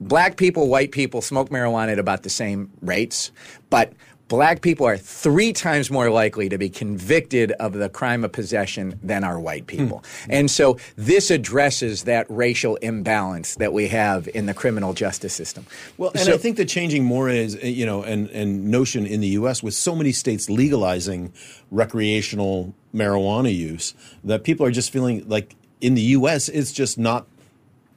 Black 0.00 0.36
people, 0.36 0.66
white 0.66 0.90
people 0.90 1.22
smoke 1.22 1.50
marijuana 1.50 1.92
at 1.92 2.00
about 2.00 2.24
the 2.24 2.30
same 2.30 2.72
rates, 2.80 3.30
but 3.70 3.92
black 4.32 4.62
people 4.62 4.86
are 4.86 4.96
three 4.96 5.52
times 5.52 5.90
more 5.90 6.08
likely 6.08 6.48
to 6.48 6.56
be 6.56 6.70
convicted 6.70 7.52
of 7.60 7.74
the 7.74 7.90
crime 7.90 8.24
of 8.24 8.32
possession 8.32 8.98
than 9.02 9.24
are 9.24 9.38
white 9.38 9.66
people. 9.66 10.02
Hmm. 10.24 10.30
And 10.32 10.50
so 10.50 10.78
this 10.96 11.30
addresses 11.30 12.04
that 12.04 12.24
racial 12.30 12.76
imbalance 12.76 13.56
that 13.56 13.74
we 13.74 13.88
have 13.88 14.30
in 14.34 14.46
the 14.46 14.54
criminal 14.54 14.94
justice 14.94 15.34
system. 15.34 15.66
Well, 15.98 16.12
and 16.14 16.24
so, 16.24 16.32
I 16.32 16.38
think 16.38 16.56
the 16.56 16.64
changing 16.64 17.04
more 17.04 17.28
is, 17.28 17.62
you 17.62 17.84
know, 17.84 18.04
and, 18.04 18.30
and 18.30 18.70
notion 18.70 19.04
in 19.04 19.20
the 19.20 19.28
U.S. 19.28 19.62
with 19.62 19.74
so 19.74 19.94
many 19.94 20.12
states 20.12 20.48
legalizing 20.48 21.34
recreational 21.70 22.74
marijuana 22.94 23.54
use 23.54 23.92
that 24.24 24.44
people 24.44 24.64
are 24.64 24.70
just 24.70 24.90
feeling 24.90 25.28
like 25.28 25.54
in 25.82 25.92
the 25.92 26.00
U.S. 26.16 26.48
it's 26.48 26.72
just 26.72 26.96
not 26.96 27.26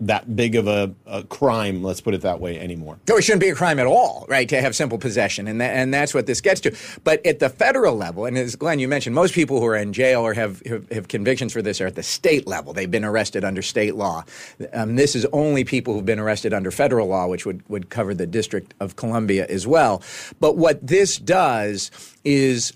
that 0.01 0.35
big 0.35 0.55
of 0.55 0.67
a, 0.67 0.93
a, 1.05 1.23
crime, 1.23 1.83
let's 1.83 2.01
put 2.01 2.13
it 2.13 2.21
that 2.21 2.39
way, 2.39 2.59
anymore. 2.59 2.97
No, 3.07 3.17
it 3.17 3.23
shouldn't 3.23 3.41
be 3.41 3.49
a 3.49 3.55
crime 3.55 3.79
at 3.79 3.87
all, 3.87 4.25
right, 4.27 4.47
to 4.49 4.59
have 4.61 4.75
simple 4.75 4.97
possession. 4.97 5.47
And, 5.47 5.61
and 5.61 5.93
that's 5.93 6.13
what 6.13 6.25
this 6.25 6.41
gets 6.41 6.61
to. 6.61 6.75
But 7.03 7.25
at 7.25 7.39
the 7.39 7.49
federal 7.49 7.95
level, 7.95 8.25
and 8.25 8.37
as 8.37 8.55
Glenn, 8.55 8.79
you 8.79 8.87
mentioned, 8.87 9.15
most 9.15 9.33
people 9.33 9.59
who 9.59 9.65
are 9.65 9.75
in 9.75 9.93
jail 9.93 10.21
or 10.21 10.33
have, 10.33 10.61
have, 10.61 10.89
have 10.91 11.07
convictions 11.07 11.53
for 11.53 11.61
this 11.61 11.79
are 11.79 11.87
at 11.87 11.95
the 11.95 12.03
state 12.03 12.45
level. 12.47 12.73
They've 12.73 12.91
been 12.91 13.05
arrested 13.05 13.43
under 13.43 13.61
state 13.61 13.95
law. 13.95 14.25
Um, 14.73 14.95
this 14.95 15.15
is 15.15 15.25
only 15.31 15.63
people 15.63 15.93
who've 15.93 16.05
been 16.05 16.19
arrested 16.19 16.53
under 16.53 16.71
federal 16.71 17.07
law, 17.07 17.27
which 17.27 17.45
would, 17.45 17.67
would 17.69 17.89
cover 17.89 18.13
the 18.13 18.27
District 18.27 18.73
of 18.79 18.95
Columbia 18.97 19.45
as 19.47 19.65
well. 19.65 20.01
But 20.39 20.57
what 20.57 20.85
this 20.85 21.17
does 21.17 21.91
is 22.23 22.73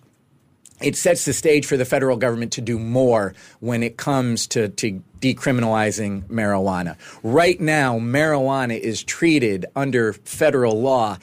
it 0.81 0.95
sets 0.95 1.25
the 1.25 1.33
stage 1.33 1.65
for 1.65 1.77
the 1.77 1.85
federal 1.85 2.17
government 2.17 2.53
to 2.53 2.61
do 2.61 2.79
more 2.79 3.33
when 3.59 3.83
it 3.83 3.97
comes 3.97 4.47
to, 4.47 4.69
to 4.69 5.01
decriminalizing 5.19 6.23
marijuana. 6.27 6.97
Right 7.23 7.59
now, 7.59 7.99
marijuana 7.99 8.79
is 8.79 9.03
treated 9.03 9.65
under 9.75 10.13
federal 10.13 10.79
law 10.81 11.17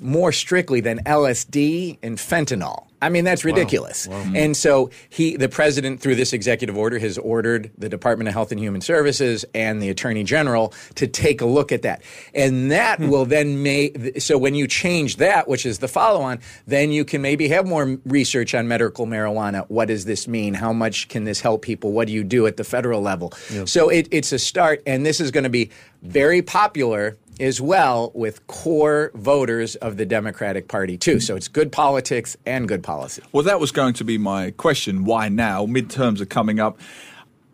more 0.00 0.32
strictly 0.32 0.80
than 0.80 0.98
LSD 1.04 1.98
and 2.02 2.18
fentanyl. 2.18 2.87
I 3.00 3.08
mean, 3.08 3.24
that's 3.24 3.44
ridiculous. 3.44 4.06
Wow. 4.06 4.18
Wow. 4.18 4.32
And 4.34 4.56
so 4.56 4.90
he, 5.08 5.36
the 5.36 5.48
president, 5.48 6.00
through 6.00 6.16
this 6.16 6.32
executive 6.32 6.76
order, 6.76 6.98
has 6.98 7.16
ordered 7.18 7.70
the 7.78 7.88
Department 7.88 8.28
of 8.28 8.34
Health 8.34 8.50
and 8.50 8.60
Human 8.60 8.80
Services 8.80 9.44
and 9.54 9.80
the 9.80 9.88
Attorney 9.88 10.24
General 10.24 10.72
to 10.96 11.06
take 11.06 11.40
a 11.40 11.46
look 11.46 11.70
at 11.70 11.82
that. 11.82 12.02
And 12.34 12.70
that 12.70 12.98
hmm. 12.98 13.08
will 13.08 13.24
then 13.24 13.62
make, 13.62 14.20
so 14.20 14.36
when 14.36 14.54
you 14.54 14.66
change 14.66 15.16
that, 15.16 15.48
which 15.48 15.64
is 15.64 15.78
the 15.78 15.88
follow 15.88 16.20
on, 16.20 16.40
then 16.66 16.90
you 16.90 17.04
can 17.04 17.22
maybe 17.22 17.48
have 17.48 17.66
more 17.66 17.98
research 18.04 18.54
on 18.54 18.66
medical 18.66 19.06
marijuana. 19.06 19.64
What 19.68 19.88
does 19.88 20.04
this 20.04 20.26
mean? 20.26 20.54
How 20.54 20.72
much 20.72 21.08
can 21.08 21.24
this 21.24 21.40
help 21.40 21.62
people? 21.62 21.92
What 21.92 22.08
do 22.08 22.12
you 22.12 22.24
do 22.24 22.46
at 22.46 22.56
the 22.56 22.64
federal 22.64 23.00
level? 23.00 23.32
Yep. 23.52 23.68
So 23.68 23.88
it, 23.88 24.08
it's 24.10 24.32
a 24.32 24.38
start, 24.38 24.82
and 24.86 25.06
this 25.06 25.20
is 25.20 25.30
going 25.30 25.44
to 25.44 25.50
be 25.50 25.70
very 26.02 26.42
popular 26.42 27.16
as 27.40 27.60
well 27.60 28.10
with 28.14 28.46
core 28.46 29.10
voters 29.14 29.76
of 29.76 29.96
the 29.96 30.06
Democratic 30.06 30.68
Party, 30.68 30.96
too. 30.96 31.20
So 31.20 31.36
it's 31.36 31.48
good 31.48 31.72
politics 31.72 32.36
and 32.46 32.68
good 32.68 32.82
policy. 32.82 33.22
Well, 33.32 33.44
that 33.44 33.60
was 33.60 33.72
going 33.72 33.94
to 33.94 34.04
be 34.04 34.18
my 34.18 34.50
question. 34.52 35.04
Why 35.04 35.28
now? 35.28 35.66
Midterms 35.66 36.20
are 36.20 36.26
coming 36.26 36.60
up 36.60 36.78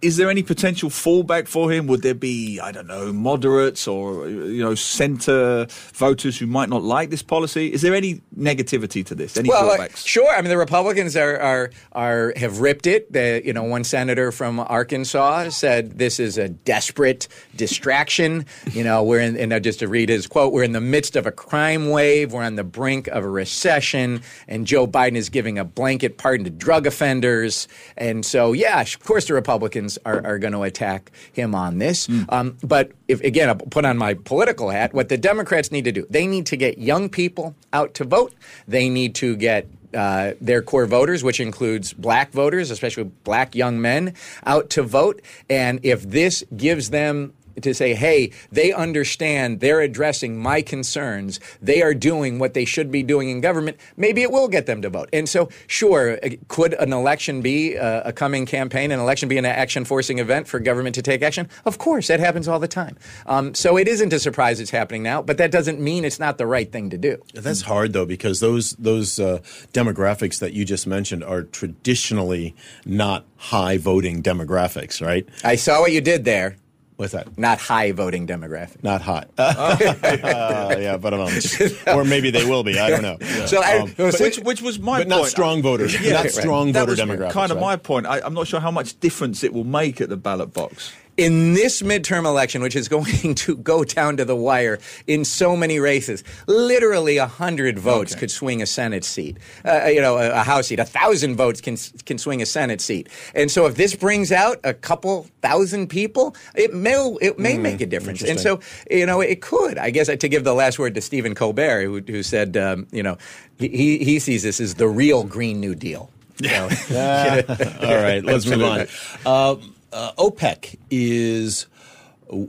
is 0.04 0.18
there 0.18 0.28
any 0.28 0.42
potential 0.42 0.90
fallback 0.90 1.49
for 1.49 1.73
him? 1.73 1.87
Would 1.87 2.02
there 2.02 2.14
be, 2.14 2.61
I 2.61 2.73
don't 2.73 2.87
know, 2.87 3.11
moderates 3.11 3.88
or 3.88 4.28
you 4.28 4.62
know 4.62 4.75
centre 4.75 5.66
voters 5.94 6.38
who 6.38 6.46
might 6.46 6.68
not 6.68 6.82
like 6.82 7.08
this 7.08 7.23
policy? 7.23 7.73
Is 7.73 7.80
there 7.80 7.94
any 7.94 8.20
negativity 8.38 9.04
to 9.06 9.14
this? 9.14 9.38
Any 9.38 9.49
well, 9.49 9.64
fallbacks? 9.64 9.94
Uh, 9.94 10.06
sure. 10.06 10.30
I 10.30 10.42
mean, 10.42 10.50
the 10.50 10.58
Republicans 10.58 11.16
are, 11.16 11.38
are 11.40 11.70
are 11.92 12.34
have 12.37 12.61
ripped 12.61 12.87
it. 12.87 13.11
The, 13.12 13.40
you 13.44 13.54
know, 13.54 13.64
one 13.64 13.82
senator 13.82 14.30
from 14.30 14.61
Arkansas 14.61 15.49
said 15.49 15.99
this 15.99 16.20
is 16.20 16.37
a 16.37 16.50
desperate 16.50 17.26
distraction. 17.56 18.44
You 18.73 18.84
know, 18.84 19.02
we're 19.02 19.20
in, 19.20 19.38
and 19.38 19.64
just 19.64 19.78
to 19.78 19.88
read 19.88 20.11
his 20.11 20.26
quote, 20.26 20.52
we're 20.52 20.64
in 20.64 20.73
the 20.73 20.82
midst 20.82 21.16
of 21.16 21.26
a 21.26 21.32
crime 21.32 21.88
wave. 21.88 22.34
We're 22.34 22.42
on 22.42 22.56
the 22.56 22.64
brink 22.64 23.08
of 23.08 23.25
a 23.25 23.28
recession, 23.28 24.20
and 24.49 24.66
Joe 24.66 24.87
Biden 24.87 25.16
is 25.16 25.30
giving 25.30 25.58
a 25.58 25.64
blanket 25.64 26.18
pardon 26.18 26.44
to 26.44 26.50
drug 26.50 26.87
offenders. 26.87 27.68
And 27.96 28.26
so, 28.26 28.52
yeah, 28.52 28.82
of 28.82 29.00
course, 29.04 29.26
the 29.26 29.34
Republicans 29.34 29.93
are, 30.04 30.24
are 30.24 30.38
going 30.38 30.52
to 30.52 30.62
attack 30.62 31.10
him 31.32 31.54
on 31.54 31.78
this. 31.78 32.06
Mm. 32.06 32.32
Um, 32.32 32.56
but 32.62 32.92
if 33.08 33.20
again, 33.22 33.48
I'll 33.48 33.56
put 33.56 33.84
on 33.84 33.96
my 33.98 34.14
political 34.14 34.70
hat. 34.70 34.92
What 34.94 35.08
the 35.08 35.18
Democrats 35.18 35.70
need 35.72 35.84
to 35.84 35.92
do, 35.92 36.06
they 36.10 36.26
need 36.26 36.46
to 36.46 36.56
get 36.56 36.78
young 36.78 37.08
people 37.08 37.54
out 37.72 37.94
to 37.94 38.04
vote. 38.04 38.34
They 38.68 38.88
need 38.88 39.14
to 39.16 39.36
get 39.36 39.68
uh, 39.94 40.32
their 40.40 40.60
core 40.62 40.86
voters, 40.86 41.22
which 41.22 41.40
includes 41.40 41.92
black 41.92 42.32
voters, 42.32 42.70
especially 42.70 43.04
black 43.04 43.54
young 43.54 43.80
men, 43.80 44.14
out 44.44 44.70
to 44.70 44.82
vote. 44.82 45.22
And 45.48 45.80
if 45.84 46.02
this 46.02 46.44
gives 46.56 46.90
them 46.90 47.32
to 47.61 47.75
say, 47.75 47.94
hey, 47.94 48.30
they 48.50 48.73
understand, 48.73 49.61
they're 49.61 49.80
addressing 49.80 50.38
my 50.38 50.62
concerns, 50.62 51.40
they 51.61 51.82
are 51.82 51.94
doing 51.94 52.38
what 52.38 52.54
they 52.54 52.64
should 52.64 52.90
be 52.90 53.02
doing 53.02 53.28
in 53.30 53.40
government, 53.40 53.76
maybe 53.96 54.23
it 54.23 54.30
will 54.30 54.49
get 54.49 54.66
them 54.66 54.82
to 54.82 54.90
vote. 54.90 55.08
And 55.12 55.28
so, 55.28 55.49
sure, 55.66 56.18
uh, 56.25 56.30
could 56.49 56.75
an 56.75 56.92
election 56.92 57.42
be 57.42 57.75
a, 57.75 58.02
a 58.04 58.12
coming 58.12 58.46
campaign, 58.46 58.90
an 58.90 59.00
election 59.00 59.28
be 59.28 59.38
an 59.38 59.44
action 59.44 59.84
forcing 59.84 60.18
event 60.18 60.49
for 60.49 60.58
government 60.61 60.94
to 60.96 61.02
take 61.02 61.23
action? 61.23 61.49
Of 61.64 61.78
course, 61.78 62.08
that 62.08 62.20
happens 62.20 62.49
all 62.49 62.58
the 62.58 62.68
time. 62.68 62.96
Um, 63.26 63.54
so 63.54 63.76
it 63.76 63.88
isn't 63.88 64.12
a 64.12 64.18
surprise 64.18 64.61
it's 64.61 64.70
happening 64.70 65.02
now, 65.02 65.23
but 65.23 65.38
that 65.38 65.50
doesn't 65.50 65.80
mean 65.80 66.04
it's 66.04 66.18
not 66.18 66.38
the 66.38 66.46
right 66.46 66.70
thing 66.70 66.90
to 66.90 66.99
do. 66.99 67.23
That's 67.34 67.62
hard, 67.62 67.92
though, 67.92 68.06
because 68.06 68.40
those, 68.40 68.73
those 68.73 69.18
uh, 69.18 69.40
demographics 69.73 70.38
that 70.40 70.52
you 70.52 70.64
just 70.64 70.87
mentioned 70.87 71.25
are 71.25 71.42
traditionally 71.42 72.54
not 72.84 73.25
high 73.37 73.76
voting 73.76 74.23
demographics, 74.23 75.04
right? 75.04 75.28
I 75.42 75.56
saw 75.56 75.80
what 75.80 75.92
you 75.92 76.00
did 76.00 76.25
there. 76.25 76.56
What's 76.96 77.12
that? 77.12 77.36
Not 77.36 77.58
high 77.58 77.90
voting 77.90 78.26
demographic. 78.26 78.84
Not 78.84 79.02
hot. 79.02 79.28
uh, 79.36 79.76
yeah, 80.78 80.96
but 80.96 81.12
um, 81.12 81.28
or 81.88 82.04
maybe 82.04 82.30
they 82.30 82.44
will 82.44 82.62
be. 82.62 82.78
I 82.78 82.90
don't 82.90 83.02
know. 83.02 83.16
Yeah. 83.20 83.46
So, 83.46 83.62
I, 83.62 83.78
um, 83.78 83.94
but, 83.96 84.20
which, 84.20 84.38
which 84.38 84.62
was 84.62 84.78
my 84.78 85.00
but 85.00 85.08
point. 85.08 85.08
not 85.08 85.28
strong 85.28 85.60
voters. 85.60 86.00
Yeah, 86.00 86.22
not 86.22 86.30
strong 86.30 86.66
right. 86.66 86.86
voter 86.86 86.94
demographics. 86.94 87.32
Kind 87.32 87.50
of 87.50 87.56
right? 87.56 87.64
my 87.64 87.76
point. 87.76 88.06
I, 88.06 88.20
I'm 88.20 88.34
not 88.34 88.46
sure 88.46 88.60
how 88.60 88.70
much 88.70 88.98
difference 89.00 89.42
it 89.42 89.52
will 89.52 89.64
make 89.64 90.00
at 90.00 90.08
the 90.08 90.16
ballot 90.16 90.52
box 90.52 90.92
in 91.16 91.54
this 91.54 91.83
midterm 91.83 92.25
election, 92.25 92.62
which 92.62 92.76
is 92.76 92.88
going 92.88 93.35
to 93.35 93.56
go 93.56 93.85
down 93.85 94.16
to 94.16 94.25
the 94.25 94.37
wire 94.37 94.78
in 95.06 95.25
so 95.25 95.56
many 95.56 95.78
races, 95.78 96.25
literally 96.47 97.16
a 97.18 97.26
hundred 97.26 97.78
votes 97.78 98.12
okay. 98.12 98.21
could 98.21 98.30
swing 98.30 98.62
a 98.62 98.66
Senate 98.66 99.04
seat. 99.04 99.38
Uh, 99.64 99.87
you 99.87 100.00
know, 100.00 100.18
a, 100.18 100.30
a, 100.30 100.42
House 100.44 100.68
seat. 100.68 100.78
A 100.78 100.85
thousand 100.85 101.37
votes 101.37 101.61
can 101.61 101.76
can 102.04 102.18
swing 102.18 102.42
a 102.42 102.47
Senate 102.47 102.80
seat. 102.80 103.09
And 103.35 103.50
so, 103.50 103.66
if 103.66 103.76
this 103.76 103.94
brings 103.94 104.33
out 104.33 104.59
a 104.64 104.75
couple 104.75 105.26
thousand 105.42 105.88
people, 105.88 106.37
it 106.54 106.75
may 106.75 106.94
it 107.21 107.38
may 107.38 107.56
mm, 107.56 107.62
make 107.62 107.80
a 107.80 107.87
difference. 107.87 108.23
And 108.23 108.38
so, 108.38 108.61
you 108.90 109.06
know, 109.06 109.21
it 109.21 109.40
could. 109.40 109.78
I 109.78 109.90
guess 109.90 110.09
to 110.09 110.28
give 110.28 110.44
the 110.44 110.54
last 110.54 110.78
word 110.78 110.94
to 110.94 111.00
Stephen 111.00 111.35
Colbert, 111.35 111.85
who, 111.85 112.00
who 112.00 112.23
said, 112.23 112.56
um, 112.56 112.87
you 112.92 113.02
know, 113.02 113.16
he 113.59 113.99
he 113.99 114.18
sees 114.18 114.42
this 114.42 114.61
as 114.61 114.75
the 114.75 114.88
real 114.88 115.25
Green 115.25 115.61
New 115.61 115.75
Deal. 115.75 116.11
Yeah. 116.40 117.42
all 117.80 117.94
right, 117.94 118.23
let's 118.25 118.44
move 118.44 118.64
on. 118.64 118.87
Uh, 119.25 119.56
uh, 119.94 120.12
OPEC 120.18 120.76
is 120.90 121.66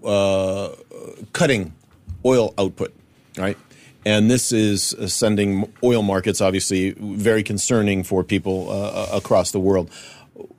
uh, 0.04 0.70
cutting 1.32 1.74
oil 2.26 2.54
output, 2.58 2.94
right? 3.38 3.58
And 4.04 4.30
this 4.30 4.52
is 4.52 4.96
sending 5.08 5.72
oil 5.84 6.02
markets, 6.02 6.42
obviously, 6.42 6.92
very 6.92 7.44
concerning 7.44 8.04
for 8.04 8.24
people 8.24 8.70
uh, 8.70 9.08
across 9.14 9.52
the 9.52 9.60
world. 9.60 9.90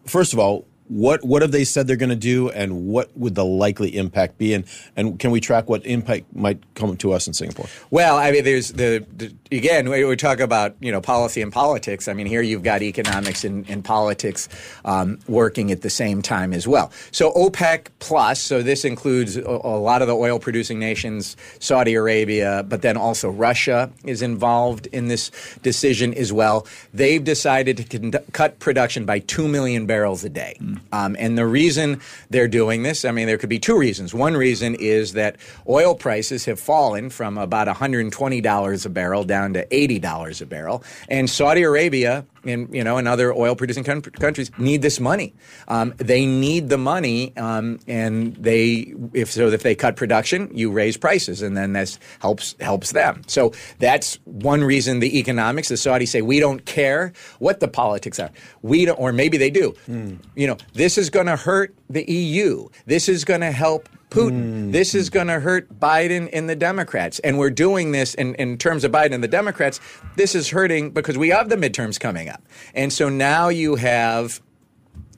First 0.06 0.32
of 0.32 0.38
all, 0.38 0.64
what 0.88 1.24
what 1.24 1.42
have 1.42 1.52
they 1.52 1.64
said 1.64 1.86
they're 1.86 1.96
going 1.96 2.10
to 2.10 2.16
do, 2.16 2.48
and 2.50 2.86
what 2.86 3.16
would 3.16 3.34
the 3.34 3.44
likely 3.44 3.96
impact 3.96 4.38
be, 4.38 4.54
and 4.54 4.64
and 4.94 5.18
can 5.18 5.30
we 5.30 5.40
track 5.40 5.68
what 5.68 5.84
impact 5.84 6.24
might 6.34 6.62
come 6.74 6.96
to 6.98 7.12
us 7.12 7.26
in 7.26 7.32
Singapore? 7.32 7.66
Well, 7.90 8.16
I 8.16 8.30
mean, 8.30 8.44
there's 8.44 8.72
the, 8.72 9.04
the 9.16 9.34
again 9.50 9.88
we, 9.88 10.04
we, 10.04 10.16
talk 10.16 10.40
about 10.40 10.76
you 10.80 10.92
know 10.92 11.00
policy 11.00 11.42
and 11.42 11.52
politics. 11.52 12.08
I 12.08 12.12
mean, 12.12 12.26
here 12.26 12.42
you've 12.42 12.62
got 12.62 12.82
economics 12.82 13.44
and, 13.44 13.68
and 13.68 13.84
politics 13.84 14.48
um, 14.84 15.18
working 15.26 15.72
at 15.72 15.82
the 15.82 15.90
same 15.90 16.22
time 16.22 16.52
as 16.52 16.68
well. 16.68 16.92
So 17.10 17.32
OPEC 17.32 17.88
plus, 17.98 18.40
so 18.40 18.62
this 18.62 18.84
includes 18.84 19.36
a, 19.36 19.42
a 19.42 19.78
lot 19.78 20.02
of 20.02 20.08
the 20.08 20.16
oil 20.16 20.38
producing 20.38 20.78
nations, 20.78 21.36
Saudi 21.58 21.94
Arabia, 21.94 22.64
but 22.68 22.82
then 22.82 22.96
also 22.96 23.28
Russia 23.30 23.90
is 24.04 24.22
involved 24.22 24.86
in 24.88 25.08
this 25.08 25.30
decision 25.62 26.14
as 26.14 26.32
well. 26.32 26.66
They've 26.94 27.22
decided 27.22 27.76
to 27.78 27.98
con- 27.98 28.24
cut 28.32 28.58
production 28.58 29.04
by 29.04 29.18
two 29.18 29.48
million 29.48 29.86
barrels 29.86 30.24
a 30.24 30.28
day. 30.28 30.56
Mm. 30.60 30.75
Um, 30.92 31.16
and 31.18 31.36
the 31.36 31.46
reason 31.46 32.00
they're 32.30 32.48
doing 32.48 32.82
this, 32.82 33.04
I 33.04 33.10
mean, 33.10 33.26
there 33.26 33.38
could 33.38 33.48
be 33.48 33.58
two 33.58 33.78
reasons. 33.78 34.14
One 34.14 34.36
reason 34.36 34.74
is 34.74 35.12
that 35.12 35.36
oil 35.68 35.94
prices 35.94 36.44
have 36.44 36.60
fallen 36.60 37.10
from 37.10 37.38
about 37.38 37.68
$120 37.68 38.86
a 38.86 38.88
barrel 38.88 39.24
down 39.24 39.52
to 39.54 39.66
$80 39.66 40.40
a 40.40 40.46
barrel. 40.46 40.84
And 41.08 41.28
Saudi 41.28 41.62
Arabia 41.62 42.24
and 42.48 42.74
you 42.74 42.82
know 42.82 42.98
and 42.98 43.08
other 43.08 43.32
oil 43.32 43.54
producing 43.54 43.84
countries 43.84 44.50
need 44.58 44.82
this 44.82 45.00
money. 45.00 45.34
Um, 45.68 45.94
they 45.98 46.26
need 46.26 46.68
the 46.68 46.78
money, 46.78 47.36
um, 47.36 47.78
and 47.86 48.34
they 48.36 48.94
if 49.12 49.30
so 49.30 49.48
if 49.48 49.62
they 49.62 49.74
cut 49.74 49.96
production, 49.96 50.50
you 50.52 50.70
raise 50.70 50.96
prices, 50.96 51.42
and 51.42 51.56
then 51.56 51.72
this 51.72 51.98
helps 52.20 52.54
helps 52.60 52.92
them. 52.92 53.22
So 53.26 53.52
that's 53.78 54.18
one 54.24 54.64
reason 54.64 55.00
the 55.00 55.18
economics. 55.18 55.68
The 55.68 55.74
Saudis 55.74 56.08
say 56.08 56.22
we 56.22 56.40
don't 56.40 56.64
care 56.64 57.12
what 57.38 57.60
the 57.60 57.68
politics 57.68 58.18
are. 58.18 58.30
We 58.62 58.84
don't, 58.84 58.98
or 58.98 59.12
maybe 59.12 59.36
they 59.36 59.50
do. 59.50 59.74
Mm. 59.88 60.18
You 60.34 60.48
know, 60.48 60.56
this 60.74 60.98
is 60.98 61.10
going 61.10 61.26
to 61.26 61.36
hurt 61.36 61.74
the 61.88 62.04
EU. 62.10 62.68
This 62.86 63.08
is 63.08 63.24
going 63.24 63.40
to 63.40 63.52
help 63.52 63.88
Putin. 64.10 64.68
Mm. 64.68 64.72
This 64.72 64.94
is 64.94 65.10
going 65.10 65.26
to 65.26 65.40
hurt 65.40 65.80
Biden 65.80 66.28
and 66.32 66.48
the 66.48 66.56
Democrats. 66.56 67.18
And 67.20 67.38
we're 67.38 67.50
doing 67.50 67.92
this 67.92 68.14
in, 68.14 68.34
in 68.36 68.56
terms 68.56 68.84
of 68.84 68.92
Biden 68.92 69.12
and 69.12 69.24
the 69.24 69.28
Democrats. 69.28 69.80
This 70.16 70.34
is 70.34 70.50
hurting 70.50 70.90
because 70.90 71.18
we 71.18 71.30
have 71.30 71.48
the 71.48 71.56
midterms 71.56 71.98
coming 71.98 72.28
up. 72.28 72.42
And 72.74 72.92
so 72.92 73.08
now 73.08 73.48
you 73.48 73.76
have 73.76 74.40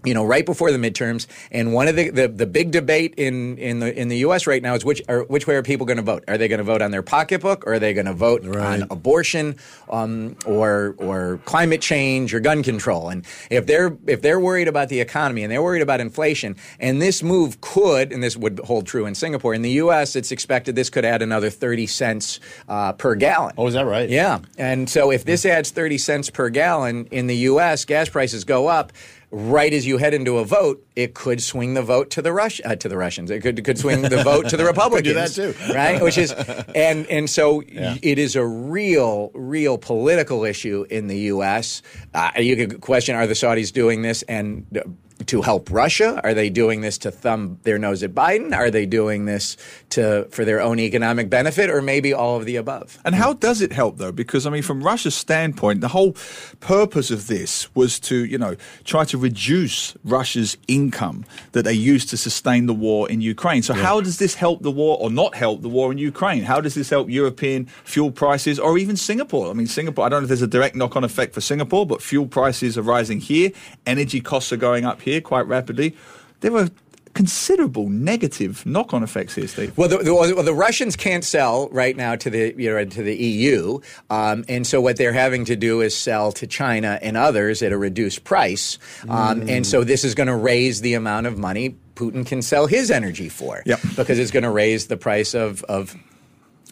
you 0.04 0.14
know, 0.14 0.24
right 0.24 0.46
before 0.46 0.70
the 0.70 0.78
midterms, 0.78 1.26
and 1.50 1.72
one 1.72 1.88
of 1.88 1.96
the, 1.96 2.10
the, 2.10 2.28
the, 2.28 2.46
big 2.46 2.70
debate 2.70 3.14
in, 3.16 3.58
in 3.58 3.80
the 3.80 3.98
in 3.98 4.08
the 4.08 4.18
U.S. 4.18 4.46
right 4.46 4.62
now 4.62 4.74
is 4.74 4.84
which 4.84 5.02
are, 5.08 5.24
which 5.24 5.46
way 5.46 5.56
are 5.56 5.62
people 5.62 5.86
going 5.86 5.96
to 5.96 6.02
vote? 6.02 6.24
Are 6.28 6.38
they 6.38 6.48
going 6.48 6.58
to 6.58 6.64
vote 6.64 6.82
on 6.82 6.90
their 6.90 7.02
pocketbook, 7.02 7.66
or 7.66 7.74
are 7.74 7.78
they 7.78 7.92
going 7.92 8.06
to 8.06 8.14
vote 8.14 8.44
right. 8.44 8.82
on 8.82 8.88
abortion, 8.90 9.56
um, 9.90 10.36
or 10.46 10.94
or 10.98 11.40
climate 11.44 11.80
change, 11.80 12.32
or 12.32 12.40
gun 12.40 12.62
control? 12.62 13.08
And 13.08 13.24
if 13.50 13.66
they're 13.66 13.96
if 14.06 14.22
they're 14.22 14.40
worried 14.40 14.68
about 14.68 14.88
the 14.88 15.00
economy 15.00 15.42
and 15.42 15.52
they're 15.52 15.62
worried 15.62 15.82
about 15.82 16.00
inflation, 16.00 16.56
and 16.78 17.02
this 17.02 17.22
move 17.22 17.60
could, 17.60 18.12
and 18.12 18.22
this 18.22 18.36
would 18.36 18.60
hold 18.60 18.86
true 18.86 19.04
in 19.04 19.14
Singapore, 19.14 19.52
in 19.52 19.62
the 19.62 19.72
U.S., 19.72 20.16
it's 20.16 20.30
expected 20.30 20.76
this 20.76 20.90
could 20.90 21.04
add 21.04 21.22
another 21.22 21.50
thirty 21.50 21.86
cents 21.86 22.40
uh, 22.68 22.92
per 22.92 23.14
gallon. 23.14 23.54
Oh, 23.58 23.66
is 23.66 23.74
that 23.74 23.86
right? 23.86 24.08
Yeah, 24.08 24.38
and 24.56 24.88
so 24.88 25.10
if 25.10 25.24
this 25.24 25.44
adds 25.44 25.70
thirty 25.70 25.98
cents 25.98 26.30
per 26.30 26.50
gallon 26.50 27.06
in 27.10 27.26
the 27.26 27.36
U.S., 27.36 27.84
gas 27.84 28.08
prices 28.08 28.44
go 28.44 28.68
up 28.68 28.92
right 29.30 29.72
as 29.72 29.86
you 29.86 29.98
head 29.98 30.14
into 30.14 30.38
a 30.38 30.44
vote, 30.44 30.84
it 30.96 31.14
could 31.14 31.42
swing 31.42 31.74
the 31.74 31.82
vote 31.82 32.10
to 32.10 32.22
the 32.22 32.32
Rush 32.32 32.60
uh, 32.64 32.76
to 32.76 32.88
the 32.88 32.96
Russians. 32.96 33.30
It 33.30 33.40
could 33.40 33.62
could 33.64 33.78
swing 33.78 34.02
the 34.02 34.22
vote 34.24 34.48
to 34.48 34.56
the 34.56 34.64
Republicans. 34.64 35.04
do 35.04 35.14
that 35.14 35.30
too, 35.30 35.74
right? 35.74 36.02
Which 36.02 36.18
is 36.18 36.32
and 36.32 37.06
and 37.06 37.28
so 37.28 37.62
yeah. 37.62 37.96
it 38.02 38.18
is 38.18 38.36
a 38.36 38.44
real 38.44 39.30
real 39.34 39.78
political 39.78 40.44
issue 40.44 40.86
in 40.90 41.08
the 41.08 41.18
U.S. 41.32 41.82
Uh, 42.14 42.30
you 42.38 42.56
could 42.56 42.80
question: 42.80 43.14
Are 43.14 43.26
the 43.26 43.34
Saudis 43.34 43.72
doing 43.72 44.02
this? 44.02 44.22
And 44.22 44.66
to 45.28 45.42
help 45.42 45.70
Russia? 45.70 46.20
Are 46.24 46.34
they 46.34 46.50
doing 46.50 46.80
this 46.80 46.98
to 46.98 47.10
thumb 47.10 47.58
their 47.62 47.78
nose 47.78 48.02
at 48.02 48.14
Biden? 48.14 48.54
Are 48.54 48.70
they 48.70 48.86
doing 48.86 49.26
this 49.26 49.56
to 49.90 50.26
for 50.30 50.44
their 50.44 50.60
own 50.60 50.78
economic 50.78 51.30
benefit, 51.30 51.70
or 51.70 51.80
maybe 51.82 52.12
all 52.12 52.36
of 52.36 52.44
the 52.44 52.56
above? 52.56 52.98
And 53.04 53.14
how 53.14 53.34
does 53.34 53.60
it 53.60 53.72
help 53.72 53.98
though? 53.98 54.12
Because 54.12 54.46
I 54.46 54.50
mean, 54.50 54.62
from 54.62 54.82
Russia's 54.82 55.14
standpoint, 55.14 55.80
the 55.80 55.88
whole 55.88 56.16
purpose 56.60 57.10
of 57.10 57.26
this 57.26 57.72
was 57.74 58.00
to 58.00 58.24
you 58.24 58.38
know 58.38 58.56
try 58.84 59.04
to 59.04 59.18
reduce 59.18 59.96
Russia's 60.02 60.56
income 60.66 61.24
that 61.52 61.64
they 61.64 61.74
used 61.74 62.08
to 62.10 62.16
sustain 62.16 62.66
the 62.66 62.74
war 62.74 63.08
in 63.10 63.20
Ukraine. 63.20 63.62
So 63.62 63.74
yeah. 63.74 63.82
how 63.82 64.00
does 64.00 64.18
this 64.18 64.34
help 64.34 64.62
the 64.62 64.70
war, 64.70 64.96
or 64.98 65.10
not 65.10 65.34
help 65.34 65.62
the 65.62 65.68
war 65.68 65.92
in 65.92 65.98
Ukraine? 65.98 66.42
How 66.42 66.60
does 66.60 66.74
this 66.74 66.88
help 66.88 67.10
European 67.10 67.66
fuel 67.84 68.10
prices, 68.10 68.58
or 68.58 68.78
even 68.78 68.96
Singapore? 68.96 69.50
I 69.50 69.52
mean, 69.52 69.66
Singapore. 69.66 70.06
I 70.06 70.08
don't 70.08 70.22
know 70.22 70.24
if 70.24 70.28
there's 70.28 70.42
a 70.42 70.46
direct 70.46 70.74
knock-on 70.74 71.04
effect 71.04 71.34
for 71.34 71.42
Singapore, 71.42 71.84
but 71.86 72.00
fuel 72.00 72.26
prices 72.26 72.78
are 72.78 72.82
rising 72.82 73.20
here, 73.20 73.50
energy 73.86 74.20
costs 74.20 74.52
are 74.52 74.56
going 74.56 74.86
up 74.86 75.02
here 75.02 75.17
quite 75.20 75.46
rapidly. 75.46 75.96
There 76.40 76.52
were 76.52 76.70
considerable 77.14 77.88
negative 77.88 78.64
knock-on 78.64 79.02
effects 79.02 79.34
here, 79.34 79.48
Steve. 79.48 79.76
Well, 79.76 79.88
the, 79.88 79.98
the, 79.98 80.14
well, 80.14 80.42
the 80.42 80.54
Russians 80.54 80.94
can't 80.94 81.24
sell 81.24 81.68
right 81.70 81.96
now 81.96 82.14
to 82.14 82.30
the 82.30 82.54
you 82.56 82.70
know 82.70 82.84
to 82.84 83.02
the 83.02 83.16
EU, 83.16 83.80
um, 84.08 84.44
and 84.48 84.66
so 84.66 84.80
what 84.80 84.96
they're 84.96 85.12
having 85.12 85.44
to 85.46 85.56
do 85.56 85.80
is 85.80 85.96
sell 85.96 86.30
to 86.32 86.46
China 86.46 86.98
and 87.02 87.16
others 87.16 87.60
at 87.62 87.72
a 87.72 87.78
reduced 87.78 88.22
price, 88.24 88.78
um, 89.08 89.40
mm. 89.40 89.50
and 89.50 89.66
so 89.66 89.84
this 89.84 90.04
is 90.04 90.14
going 90.14 90.28
to 90.28 90.36
raise 90.36 90.80
the 90.80 90.94
amount 90.94 91.26
of 91.26 91.38
money 91.38 91.76
Putin 91.96 92.24
can 92.24 92.42
sell 92.42 92.68
his 92.68 92.92
energy 92.92 93.28
for, 93.28 93.62
yep. 93.66 93.80
because 93.96 94.20
it's 94.20 94.30
going 94.30 94.44
to 94.44 94.50
raise 94.50 94.86
the 94.86 94.96
price 94.96 95.34
of 95.34 95.64
of 95.64 95.96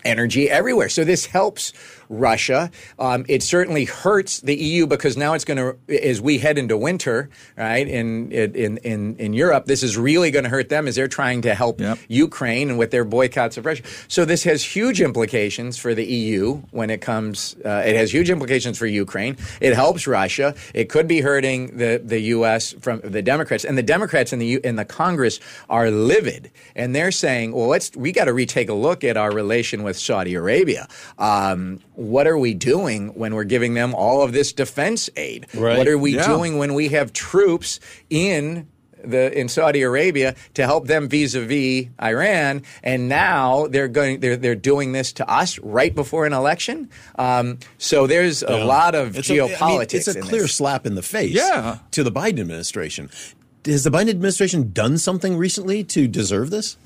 energy 0.04 0.48
everywhere. 0.48 0.88
So 0.88 1.02
this 1.02 1.26
helps 1.26 1.72
Russia. 2.08 2.70
Um, 2.98 3.24
it 3.28 3.42
certainly 3.42 3.84
hurts 3.84 4.40
the 4.40 4.54
EU 4.56 4.86
because 4.86 5.16
now 5.16 5.34
it's 5.34 5.44
going 5.44 5.58
to, 5.58 5.76
as 6.02 6.20
we 6.20 6.38
head 6.38 6.58
into 6.58 6.76
winter, 6.76 7.30
right, 7.56 7.86
in 7.86 8.32
in 8.32 8.78
in, 8.78 9.16
in 9.16 9.32
Europe, 9.32 9.66
this 9.66 9.82
is 9.82 9.96
really 9.96 10.30
going 10.30 10.44
to 10.44 10.50
hurt 10.50 10.68
them 10.68 10.86
as 10.86 10.94
they're 10.94 11.08
trying 11.08 11.42
to 11.42 11.54
help 11.54 11.80
yep. 11.80 11.98
Ukraine 12.08 12.70
and 12.70 12.78
with 12.78 12.90
their 12.90 13.04
boycotts 13.04 13.56
of 13.56 13.66
Russia. 13.66 13.82
So 14.08 14.24
this 14.24 14.44
has 14.44 14.62
huge 14.64 15.00
implications 15.00 15.78
for 15.78 15.94
the 15.94 16.04
EU 16.04 16.62
when 16.70 16.90
it 16.90 17.00
comes. 17.00 17.56
Uh, 17.64 17.82
it 17.84 17.96
has 17.96 18.12
huge 18.12 18.30
implications 18.30 18.78
for 18.78 18.86
Ukraine. 18.86 19.36
It 19.60 19.74
helps 19.74 20.06
Russia. 20.06 20.54
It 20.74 20.88
could 20.88 21.08
be 21.08 21.20
hurting 21.20 21.76
the 21.76 22.00
the 22.02 22.20
U.S. 22.36 22.72
from 22.80 23.00
the 23.02 23.22
Democrats, 23.22 23.64
and 23.64 23.76
the 23.76 23.82
Democrats 23.82 24.32
in 24.32 24.38
the 24.38 24.46
U, 24.46 24.60
in 24.64 24.76
the 24.76 24.84
Congress 24.84 25.40
are 25.68 25.90
livid, 25.90 26.50
and 26.74 26.94
they're 26.94 27.12
saying, 27.12 27.52
well, 27.52 27.68
let's 27.68 27.94
we 27.96 28.12
got 28.12 28.26
to 28.26 28.32
retake 28.32 28.68
a 28.68 28.74
look 28.74 29.04
at 29.04 29.16
our 29.16 29.32
relation 29.32 29.82
with 29.82 29.98
Saudi 29.98 30.34
Arabia. 30.34 30.88
Um, 31.18 31.80
what 31.96 32.26
are 32.26 32.38
we 32.38 32.54
doing 32.54 33.08
when 33.14 33.34
we're 33.34 33.44
giving 33.44 33.74
them 33.74 33.94
all 33.94 34.22
of 34.22 34.32
this 34.32 34.52
defense 34.52 35.10
aid? 35.16 35.46
Right. 35.54 35.78
What 35.78 35.88
are 35.88 35.98
we 35.98 36.16
yeah. 36.16 36.26
doing 36.26 36.58
when 36.58 36.74
we 36.74 36.88
have 36.88 37.12
troops 37.12 37.80
in 38.10 38.68
the 39.02 39.36
in 39.38 39.48
Saudi 39.48 39.82
Arabia 39.82 40.34
to 40.54 40.64
help 40.64 40.86
them 40.86 41.08
vis-a-vis 41.08 41.86
Iran, 42.02 42.62
and 42.82 43.08
now 43.08 43.66
they're 43.68 43.88
going 43.88 44.20
they're 44.20 44.36
they're 44.36 44.54
doing 44.54 44.92
this 44.92 45.12
to 45.14 45.28
us 45.30 45.58
right 45.60 45.94
before 45.94 46.26
an 46.26 46.32
election. 46.32 46.90
Um, 47.16 47.58
so 47.78 48.06
there's 48.06 48.42
a 48.42 48.64
lot 48.64 48.94
of 48.94 49.16
it's 49.16 49.28
geopolitics. 49.28 49.60
A, 49.60 49.64
I 49.64 49.68
mean, 49.68 49.86
it's 49.90 50.08
a 50.08 50.20
clear 50.20 50.42
this. 50.42 50.54
slap 50.54 50.86
in 50.86 50.94
the 50.94 51.02
face 51.02 51.34
yeah. 51.34 51.78
to 51.92 52.02
the 52.02 52.12
Biden 52.12 52.40
administration. 52.40 53.10
Has 53.64 53.84
the 53.84 53.90
Biden 53.90 54.10
administration 54.10 54.72
done 54.72 54.98
something 54.98 55.36
recently 55.36 55.82
to 55.84 56.06
deserve 56.06 56.50
this? 56.50 56.76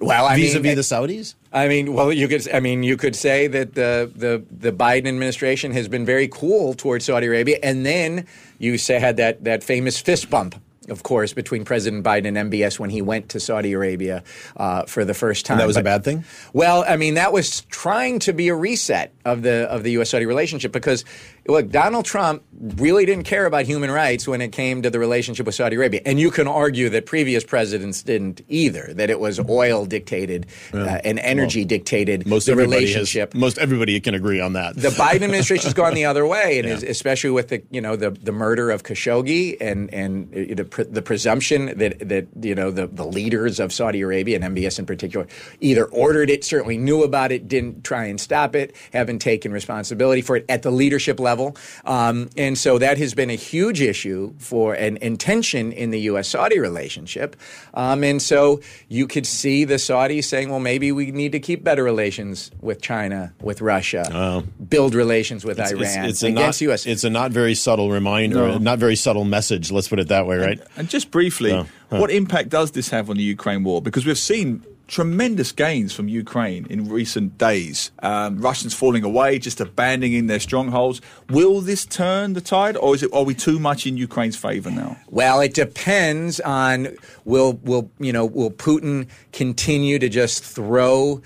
Well, 0.00 0.26
I 0.26 0.36
vis-a-vis 0.36 0.64
mean, 0.64 0.76
the 0.76 0.82
Saudis. 0.82 1.34
I 1.52 1.68
mean, 1.68 1.92
well, 1.92 2.12
you 2.12 2.26
could. 2.26 2.48
I 2.52 2.60
mean, 2.60 2.82
you 2.82 2.96
could 2.96 3.14
say 3.14 3.46
that 3.48 3.74
the 3.74 4.10
the 4.14 4.42
the 4.50 4.72
Biden 4.72 5.08
administration 5.08 5.72
has 5.72 5.88
been 5.88 6.06
very 6.06 6.26
cool 6.26 6.74
towards 6.74 7.04
Saudi 7.04 7.26
Arabia, 7.26 7.58
and 7.62 7.84
then 7.84 8.26
you 8.58 8.78
say 8.78 8.98
had 8.98 9.18
that 9.18 9.44
that 9.44 9.62
famous 9.62 10.00
fist 10.00 10.30
bump 10.30 10.54
of 10.90 11.02
course, 11.02 11.32
between 11.32 11.64
President 11.64 12.04
Biden 12.04 12.36
and 12.36 12.50
MBS 12.50 12.78
when 12.78 12.90
he 12.90 13.00
went 13.00 13.28
to 13.30 13.40
Saudi 13.40 13.72
Arabia 13.72 14.22
uh, 14.56 14.84
for 14.84 15.04
the 15.04 15.14
first 15.14 15.46
time. 15.46 15.54
And 15.54 15.60
that 15.60 15.66
was 15.66 15.76
but, 15.76 15.82
a 15.82 15.84
bad 15.84 16.04
thing. 16.04 16.24
Well, 16.52 16.84
I 16.86 16.96
mean, 16.96 17.14
that 17.14 17.32
was 17.32 17.62
trying 17.62 18.18
to 18.20 18.32
be 18.32 18.48
a 18.48 18.54
reset 18.54 19.12
of 19.24 19.42
the 19.42 19.68
of 19.70 19.82
the 19.82 19.92
U.S. 19.92 20.10
Saudi 20.10 20.26
relationship 20.26 20.72
because 20.72 21.04
look, 21.46 21.70
Donald 21.70 22.04
Trump 22.04 22.42
really 22.60 23.06
didn't 23.06 23.24
care 23.24 23.46
about 23.46 23.64
human 23.64 23.90
rights 23.90 24.28
when 24.28 24.40
it 24.40 24.52
came 24.52 24.82
to 24.82 24.90
the 24.90 24.98
relationship 24.98 25.46
with 25.46 25.54
Saudi 25.54 25.76
Arabia, 25.76 26.00
and 26.04 26.20
you 26.20 26.30
can 26.30 26.46
argue 26.46 26.88
that 26.90 27.06
previous 27.06 27.44
presidents 27.44 28.02
didn't 28.02 28.42
either. 28.48 28.92
That 28.92 29.10
it 29.10 29.18
was 29.18 29.40
oil 29.48 29.86
dictated 29.86 30.46
yeah. 30.72 30.80
uh, 30.80 31.00
and 31.04 31.18
energy 31.18 31.60
well, 31.60 31.68
dictated 31.68 32.26
most 32.26 32.46
the 32.46 32.56
relationship. 32.56 33.32
Has, 33.32 33.40
most 33.40 33.58
everybody 33.58 33.98
can 34.00 34.14
agree 34.14 34.40
on 34.40 34.52
that. 34.54 34.76
The 34.76 34.88
Biden 34.90 35.22
administration 35.22 35.64
has 35.64 35.74
gone 35.74 35.94
the 35.94 36.04
other 36.04 36.26
way, 36.26 36.58
and 36.58 36.68
yeah. 36.68 36.74
is, 36.74 36.82
especially 36.82 37.30
with 37.30 37.48
the 37.48 37.62
you 37.70 37.80
know 37.80 37.96
the 37.96 38.10
the 38.10 38.32
murder 38.32 38.70
of 38.70 38.82
Khashoggi 38.82 39.56
and 39.60 39.92
and 39.94 40.32
uh, 40.32 40.62
the, 40.62 40.86
the 40.90 41.02
presumption 41.02 41.78
that 41.78 42.08
that 42.08 42.28
you 42.42 42.54
know 42.54 42.70
the 42.70 42.86
the 42.86 43.06
leaders 43.06 43.58
of 43.58 43.72
Saudi 43.72 44.02
Arabia 44.02 44.38
and 44.40 44.56
MBS 44.56 44.78
in 44.78 44.86
particular 44.86 45.26
either 45.60 45.86
ordered 45.86 46.28
it, 46.30 46.44
certainly 46.44 46.76
knew 46.76 47.02
about 47.02 47.32
it, 47.32 47.48
didn't 47.48 47.84
try 47.84 48.04
and 48.04 48.20
stop 48.20 48.54
it, 48.54 48.74
haven't 48.92 49.20
taken 49.20 49.52
responsibility 49.52 50.20
for 50.20 50.36
it 50.36 50.44
at 50.48 50.62
the 50.62 50.70
leadership 50.70 51.18
level 51.18 51.29
level. 51.30 51.56
Um, 51.84 52.28
and 52.36 52.58
so 52.58 52.78
that 52.78 52.98
has 52.98 53.14
been 53.14 53.30
a 53.30 53.40
huge 53.50 53.80
issue 53.80 54.34
for 54.38 54.74
an 54.74 54.96
intention 54.98 55.72
in 55.72 55.90
the 55.90 56.00
U.S. 56.10 56.28
Saudi 56.28 56.58
relationship. 56.58 57.36
Um, 57.74 58.02
and 58.04 58.20
so 58.20 58.60
you 58.88 59.06
could 59.06 59.26
see 59.26 59.64
the 59.64 59.78
Saudis 59.78 60.24
saying, 60.24 60.50
well, 60.50 60.60
maybe 60.60 60.92
we 60.92 61.10
need 61.12 61.32
to 61.32 61.40
keep 61.40 61.62
better 61.62 61.84
relations 61.84 62.50
with 62.60 62.82
China, 62.82 63.32
with 63.40 63.60
Russia, 63.60 64.02
uh, 64.12 64.40
build 64.74 64.94
relations 64.94 65.44
with 65.44 65.58
it's, 65.58 65.72
Iran 65.72 65.82
it's, 65.82 65.96
it's 65.96 66.22
against 66.22 66.60
not, 66.60 66.66
U.S. 66.68 66.86
It's 66.86 67.04
a 67.04 67.10
not 67.10 67.30
very 67.30 67.54
subtle 67.54 67.90
reminder, 67.90 68.46
no. 68.48 68.58
not 68.58 68.78
very 68.78 68.96
subtle 68.96 69.24
message, 69.24 69.70
let's 69.70 69.88
put 69.88 70.00
it 70.00 70.08
that 70.08 70.26
way, 70.26 70.36
right? 70.38 70.60
And 70.76 70.88
just 70.88 71.10
briefly, 71.10 71.50
Yeah. 71.50 71.64
Huh. 71.90 71.98
what 71.98 72.10
impact 72.10 72.50
does 72.50 72.70
this 72.70 72.88
have 72.90 73.10
on 73.10 73.16
the 73.16 73.22
Ukraine 73.22 73.64
war? 73.64 73.82
Because 73.82 74.06
we've 74.06 74.18
seen 74.18 74.62
tremendous 74.90 75.52
gains 75.52 75.92
from 75.92 76.08
Ukraine 76.08 76.66
in 76.68 76.88
recent 76.88 77.38
days. 77.38 77.92
Um, 78.02 78.40
Russians 78.40 78.74
falling 78.74 79.04
away, 79.04 79.38
just 79.38 79.60
abandoning 79.60 80.26
their 80.26 80.40
strongholds. 80.40 81.00
Will 81.30 81.60
this 81.60 81.86
turn 81.86 82.32
the 82.32 82.40
tide, 82.40 82.76
or 82.76 82.94
is 82.96 83.02
it? 83.04 83.10
Are 83.12 83.22
we 83.22 83.34
too 83.34 83.58
much 83.60 83.86
in 83.86 83.96
Ukraine's 83.96 84.36
favor 84.36 84.70
now? 84.70 84.96
Well, 85.08 85.40
it 85.40 85.54
depends 85.54 86.40
on 86.40 86.96
will 87.24 87.54
will 87.62 87.90
you 88.00 88.12
know 88.12 88.26
will 88.26 88.50
Putin 88.50 89.08
continue 89.32 89.98
to 90.00 90.08
just 90.08 90.42
throw 90.44 91.22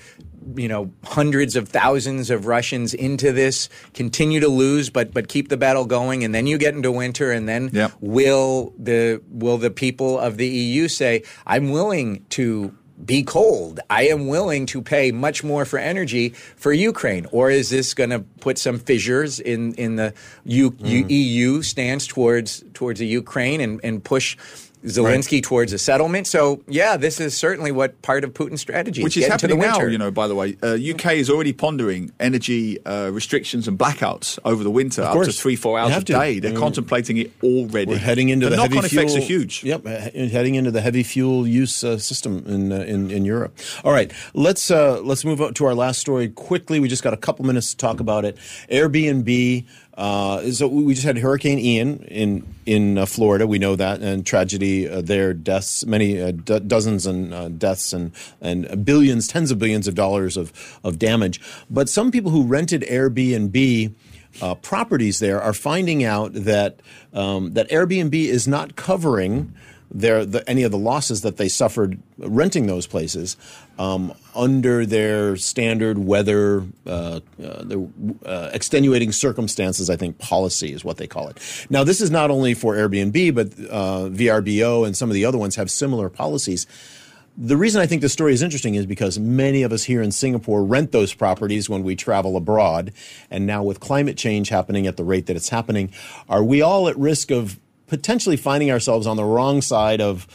you 0.56 0.68
know 0.68 0.92
hundreds 1.04 1.56
of 1.56 1.70
thousands 1.70 2.28
of 2.28 2.44
Russians 2.46 2.92
into 2.92 3.32
this, 3.32 3.70
continue 3.94 4.40
to 4.40 4.48
lose, 4.48 4.90
but 4.90 5.14
but 5.14 5.28
keep 5.28 5.48
the 5.48 5.56
battle 5.56 5.86
going, 5.86 6.22
and 6.22 6.34
then 6.34 6.46
you 6.46 6.58
get 6.58 6.74
into 6.74 6.92
winter, 6.92 7.32
and 7.32 7.48
then 7.48 7.70
Yep. 7.72 7.92
will 8.00 8.74
the 8.78 9.22
will 9.30 9.56
the 9.56 9.70
people 9.70 10.18
of 10.18 10.36
the 10.36 10.46
EU 10.46 10.86
say, 10.88 11.22
"I'm 11.46 11.70
willing 11.70 12.26
to." 12.30 12.74
Be 13.04 13.22
cold. 13.22 13.80
I 13.90 14.04
am 14.04 14.28
willing 14.28 14.66
to 14.66 14.80
pay 14.80 15.10
much 15.10 15.42
more 15.42 15.64
for 15.64 15.78
energy 15.78 16.30
for 16.56 16.72
Ukraine, 16.72 17.26
or 17.32 17.50
is 17.50 17.68
this 17.68 17.92
going 17.92 18.10
to 18.10 18.20
put 18.20 18.56
some 18.56 18.78
fissures 18.78 19.40
in 19.40 19.74
in 19.74 19.96
the 19.96 20.14
U, 20.44 20.70
mm. 20.70 20.88
U, 20.88 21.06
EU 21.08 21.62
stance 21.62 22.06
towards 22.06 22.62
towards 22.72 23.00
the 23.00 23.06
Ukraine 23.06 23.60
and, 23.60 23.80
and 23.82 24.02
push 24.02 24.36
Zelensky 24.84 25.42
towards 25.42 25.72
a 25.72 25.78
settlement? 25.78 26.26
So 26.26 26.62
yeah, 26.68 26.96
this 26.96 27.20
is 27.20 27.36
certainly 27.36 27.72
what 27.72 28.00
part 28.02 28.24
of 28.24 28.32
Putin's 28.34 28.60
strategy 28.60 29.02
Which 29.02 29.16
is 29.16 29.22
is 29.22 29.28
the 29.28 29.32
happening 29.32 29.58
now, 29.58 29.80
you 29.80 29.98
know, 29.98 30.10
by 30.10 30.28
the 30.28 30.34
way. 30.34 30.56
Uh, 30.62 30.76
UK 30.76 31.14
is 31.14 31.30
already 31.30 31.52
pondering 31.52 32.12
energy 32.20 32.84
uh, 32.84 33.10
restrictions 33.10 33.66
and 33.68 33.78
blackouts 33.78 34.38
over 34.44 34.62
the 34.62 34.70
winter, 34.70 35.02
up 35.02 35.24
to 35.24 35.32
three, 35.32 35.56
four 35.56 35.78
hours 35.78 35.92
have 35.92 36.02
a 36.02 36.06
to. 36.06 36.12
day. 36.12 36.38
They're 36.38 36.50
I 36.50 36.54
mean, 36.54 36.60
contemplating 36.62 37.16
it 37.16 37.32
already. 37.42 37.90
We're 37.90 37.98
heading 37.98 38.28
into 38.28 38.48
the 38.48 38.56
the 38.56 38.62
heavy 38.62 38.76
knock-on 38.76 38.90
fuel. 38.90 39.04
effects 39.04 39.16
are 39.16 39.26
huge. 39.26 39.64
Yep, 39.64 39.86
heading 39.86 40.54
into 40.54 40.70
the 40.70 40.80
heavy 40.80 41.02
fuel 41.02 41.46
use 41.46 41.82
uh, 41.82 41.98
system 41.98 42.44
in, 42.46 42.72
uh, 42.72 42.76
in 42.80 43.10
in 43.10 43.24
Europe. 43.24 43.58
All 43.84 43.92
right, 43.92 44.12
let's 44.34 44.70
uh, 44.70 45.00
let's 45.00 45.24
move 45.24 45.40
on 45.40 45.54
to 45.54 45.64
our 45.64 45.74
last 45.74 46.00
story 46.00 46.28
quickly. 46.28 46.80
We 46.80 46.88
just 46.88 47.02
got 47.02 47.14
a 47.14 47.18
couple 47.18 47.44
minutes 47.44 47.70
to 47.70 47.76
talk 47.76 48.00
about 48.00 48.24
it. 48.24 48.36
Airbnb. 48.70 49.64
Uh, 49.96 50.50
so 50.50 50.66
we 50.66 50.92
just 50.92 51.06
had 51.06 51.18
Hurricane 51.18 51.58
Ian 51.58 51.98
in 52.04 52.54
in 52.66 52.98
uh, 52.98 53.06
Florida. 53.06 53.46
We 53.46 53.58
know 53.58 53.76
that 53.76 54.00
and 54.00 54.26
tragedy 54.26 54.88
uh, 54.88 55.00
there, 55.00 55.32
deaths, 55.32 55.86
many 55.86 56.20
uh, 56.20 56.32
do- 56.32 56.60
dozens 56.60 57.06
and 57.06 57.32
uh, 57.32 57.48
deaths 57.48 57.92
and 57.92 58.10
and 58.40 58.84
billions, 58.84 59.28
tens 59.28 59.52
of 59.52 59.58
billions 59.58 59.86
of 59.86 59.94
dollars 59.94 60.36
of 60.36 60.52
of 60.82 60.98
damage. 60.98 61.40
But 61.70 61.88
some 61.88 62.10
people 62.10 62.32
who 62.32 62.44
rented 62.44 62.82
Airbnb 62.82 63.94
uh, 64.42 64.54
properties 64.56 65.20
there 65.20 65.40
are 65.40 65.52
finding 65.52 66.02
out 66.02 66.32
that 66.32 66.80
um, 67.12 67.52
that 67.52 67.68
Airbnb 67.70 68.14
is 68.14 68.48
not 68.48 68.74
covering 68.74 69.54
their 69.94 70.24
the, 70.24 70.48
any 70.50 70.64
of 70.64 70.72
the 70.72 70.78
losses 70.78 71.22
that 71.22 71.36
they 71.36 71.48
suffered 71.48 71.98
renting 72.18 72.66
those 72.66 72.86
places 72.86 73.36
um, 73.78 74.12
under 74.34 74.84
their 74.84 75.36
standard 75.36 75.98
weather 75.98 76.64
uh, 76.84 77.20
uh, 77.42 77.62
their, 77.62 77.86
uh, 78.26 78.50
extenuating 78.52 79.12
circumstances. 79.12 79.88
I 79.88 79.96
think 79.96 80.18
policy 80.18 80.72
is 80.72 80.84
what 80.84 80.96
they 80.96 81.06
call 81.06 81.28
it. 81.28 81.66
Now, 81.70 81.84
this 81.84 82.00
is 82.00 82.10
not 82.10 82.30
only 82.30 82.54
for 82.54 82.74
Airbnb, 82.74 83.34
but 83.34 83.52
uh, 83.70 84.08
VRBO 84.10 84.84
and 84.84 84.96
some 84.96 85.08
of 85.08 85.14
the 85.14 85.24
other 85.24 85.38
ones 85.38 85.54
have 85.54 85.70
similar 85.70 86.10
policies. 86.10 86.66
The 87.36 87.56
reason 87.56 87.80
I 87.80 87.86
think 87.86 88.00
this 88.00 88.12
story 88.12 88.32
is 88.32 88.42
interesting 88.42 88.76
is 88.76 88.86
because 88.86 89.18
many 89.18 89.64
of 89.64 89.72
us 89.72 89.84
here 89.84 90.02
in 90.02 90.12
Singapore 90.12 90.64
rent 90.64 90.92
those 90.92 91.12
properties 91.14 91.68
when 91.68 91.82
we 91.82 91.96
travel 91.96 92.36
abroad. 92.36 92.92
And 93.28 93.44
now, 93.44 93.62
with 93.62 93.80
climate 93.80 94.16
change 94.16 94.50
happening 94.50 94.86
at 94.86 94.96
the 94.96 95.04
rate 95.04 95.26
that 95.26 95.34
it's 95.34 95.48
happening, 95.48 95.92
are 96.28 96.44
we 96.44 96.62
all 96.62 96.88
at 96.88 96.96
risk 96.96 97.32
of 97.32 97.58
potentially 97.86 98.36
finding 98.36 98.70
ourselves 98.70 99.06
on 99.06 99.16
the 99.16 99.24
wrong 99.24 99.62
side 99.62 100.00
of 100.00 100.26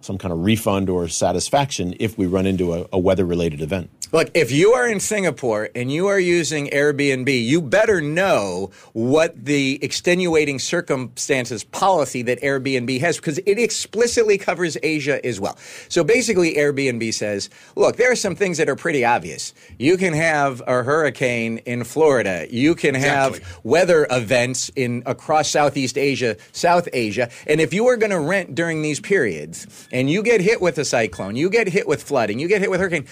some 0.00 0.16
kind 0.18 0.32
of 0.32 0.40
refund 0.44 0.88
or 0.88 1.08
satisfaction 1.08 1.94
if 1.98 2.16
we 2.16 2.26
run 2.26 2.46
into 2.46 2.72
a, 2.74 2.86
a 2.92 2.98
weather 2.98 3.24
related 3.24 3.60
event? 3.60 3.90
Look, 4.10 4.30
if 4.32 4.50
you 4.50 4.72
are 4.72 4.88
in 4.88 5.00
Singapore 5.00 5.68
and 5.74 5.92
you 5.92 6.06
are 6.06 6.18
using 6.18 6.68
Airbnb, 6.68 7.28
you 7.44 7.60
better 7.60 8.00
know 8.00 8.70
what 8.94 9.44
the 9.44 9.78
extenuating 9.84 10.58
circumstances 10.58 11.62
policy 11.62 12.22
that 12.22 12.40
Airbnb 12.40 13.00
has 13.00 13.16
because 13.16 13.36
it 13.38 13.58
explicitly 13.58 14.38
covers 14.38 14.78
Asia 14.82 15.22
as 15.26 15.38
well. 15.38 15.58
So 15.90 16.04
basically, 16.04 16.54
Airbnb 16.54 17.12
says, 17.12 17.50
look, 17.76 17.96
there 17.96 18.10
are 18.10 18.16
some 18.16 18.34
things 18.34 18.56
that 18.56 18.70
are 18.70 18.76
pretty 18.76 19.04
obvious. 19.04 19.52
You 19.78 19.98
can 19.98 20.14
have 20.14 20.62
a 20.66 20.82
hurricane 20.82 21.58
in 21.58 21.84
Florida. 21.84 22.46
You 22.48 22.74
can 22.74 22.94
have 22.94 23.34
Exactly. 23.36 23.60
weather 23.62 24.06
events 24.10 24.70
in 24.74 25.02
across 25.04 25.50
Southeast 25.50 25.98
Asia, 25.98 26.36
South 26.52 26.88
Asia, 26.94 27.28
and 27.46 27.60
if 27.60 27.74
you 27.74 27.86
are 27.88 27.98
going 27.98 28.10
to 28.12 28.20
rent 28.20 28.54
during 28.54 28.80
these 28.80 29.00
periods 29.00 29.66
and 29.92 30.10
you 30.10 30.22
get 30.22 30.40
hit 30.40 30.60
with 30.60 30.78
a 30.78 30.84
cyclone, 30.84 31.36
you 31.36 31.50
get 31.50 31.68
hit 31.68 31.86
with 31.86 32.02
flooding, 32.02 32.38
you 32.38 32.48
get 32.48 32.60
hit 32.60 32.70
with 32.70 32.80
hurricane, 32.80 33.06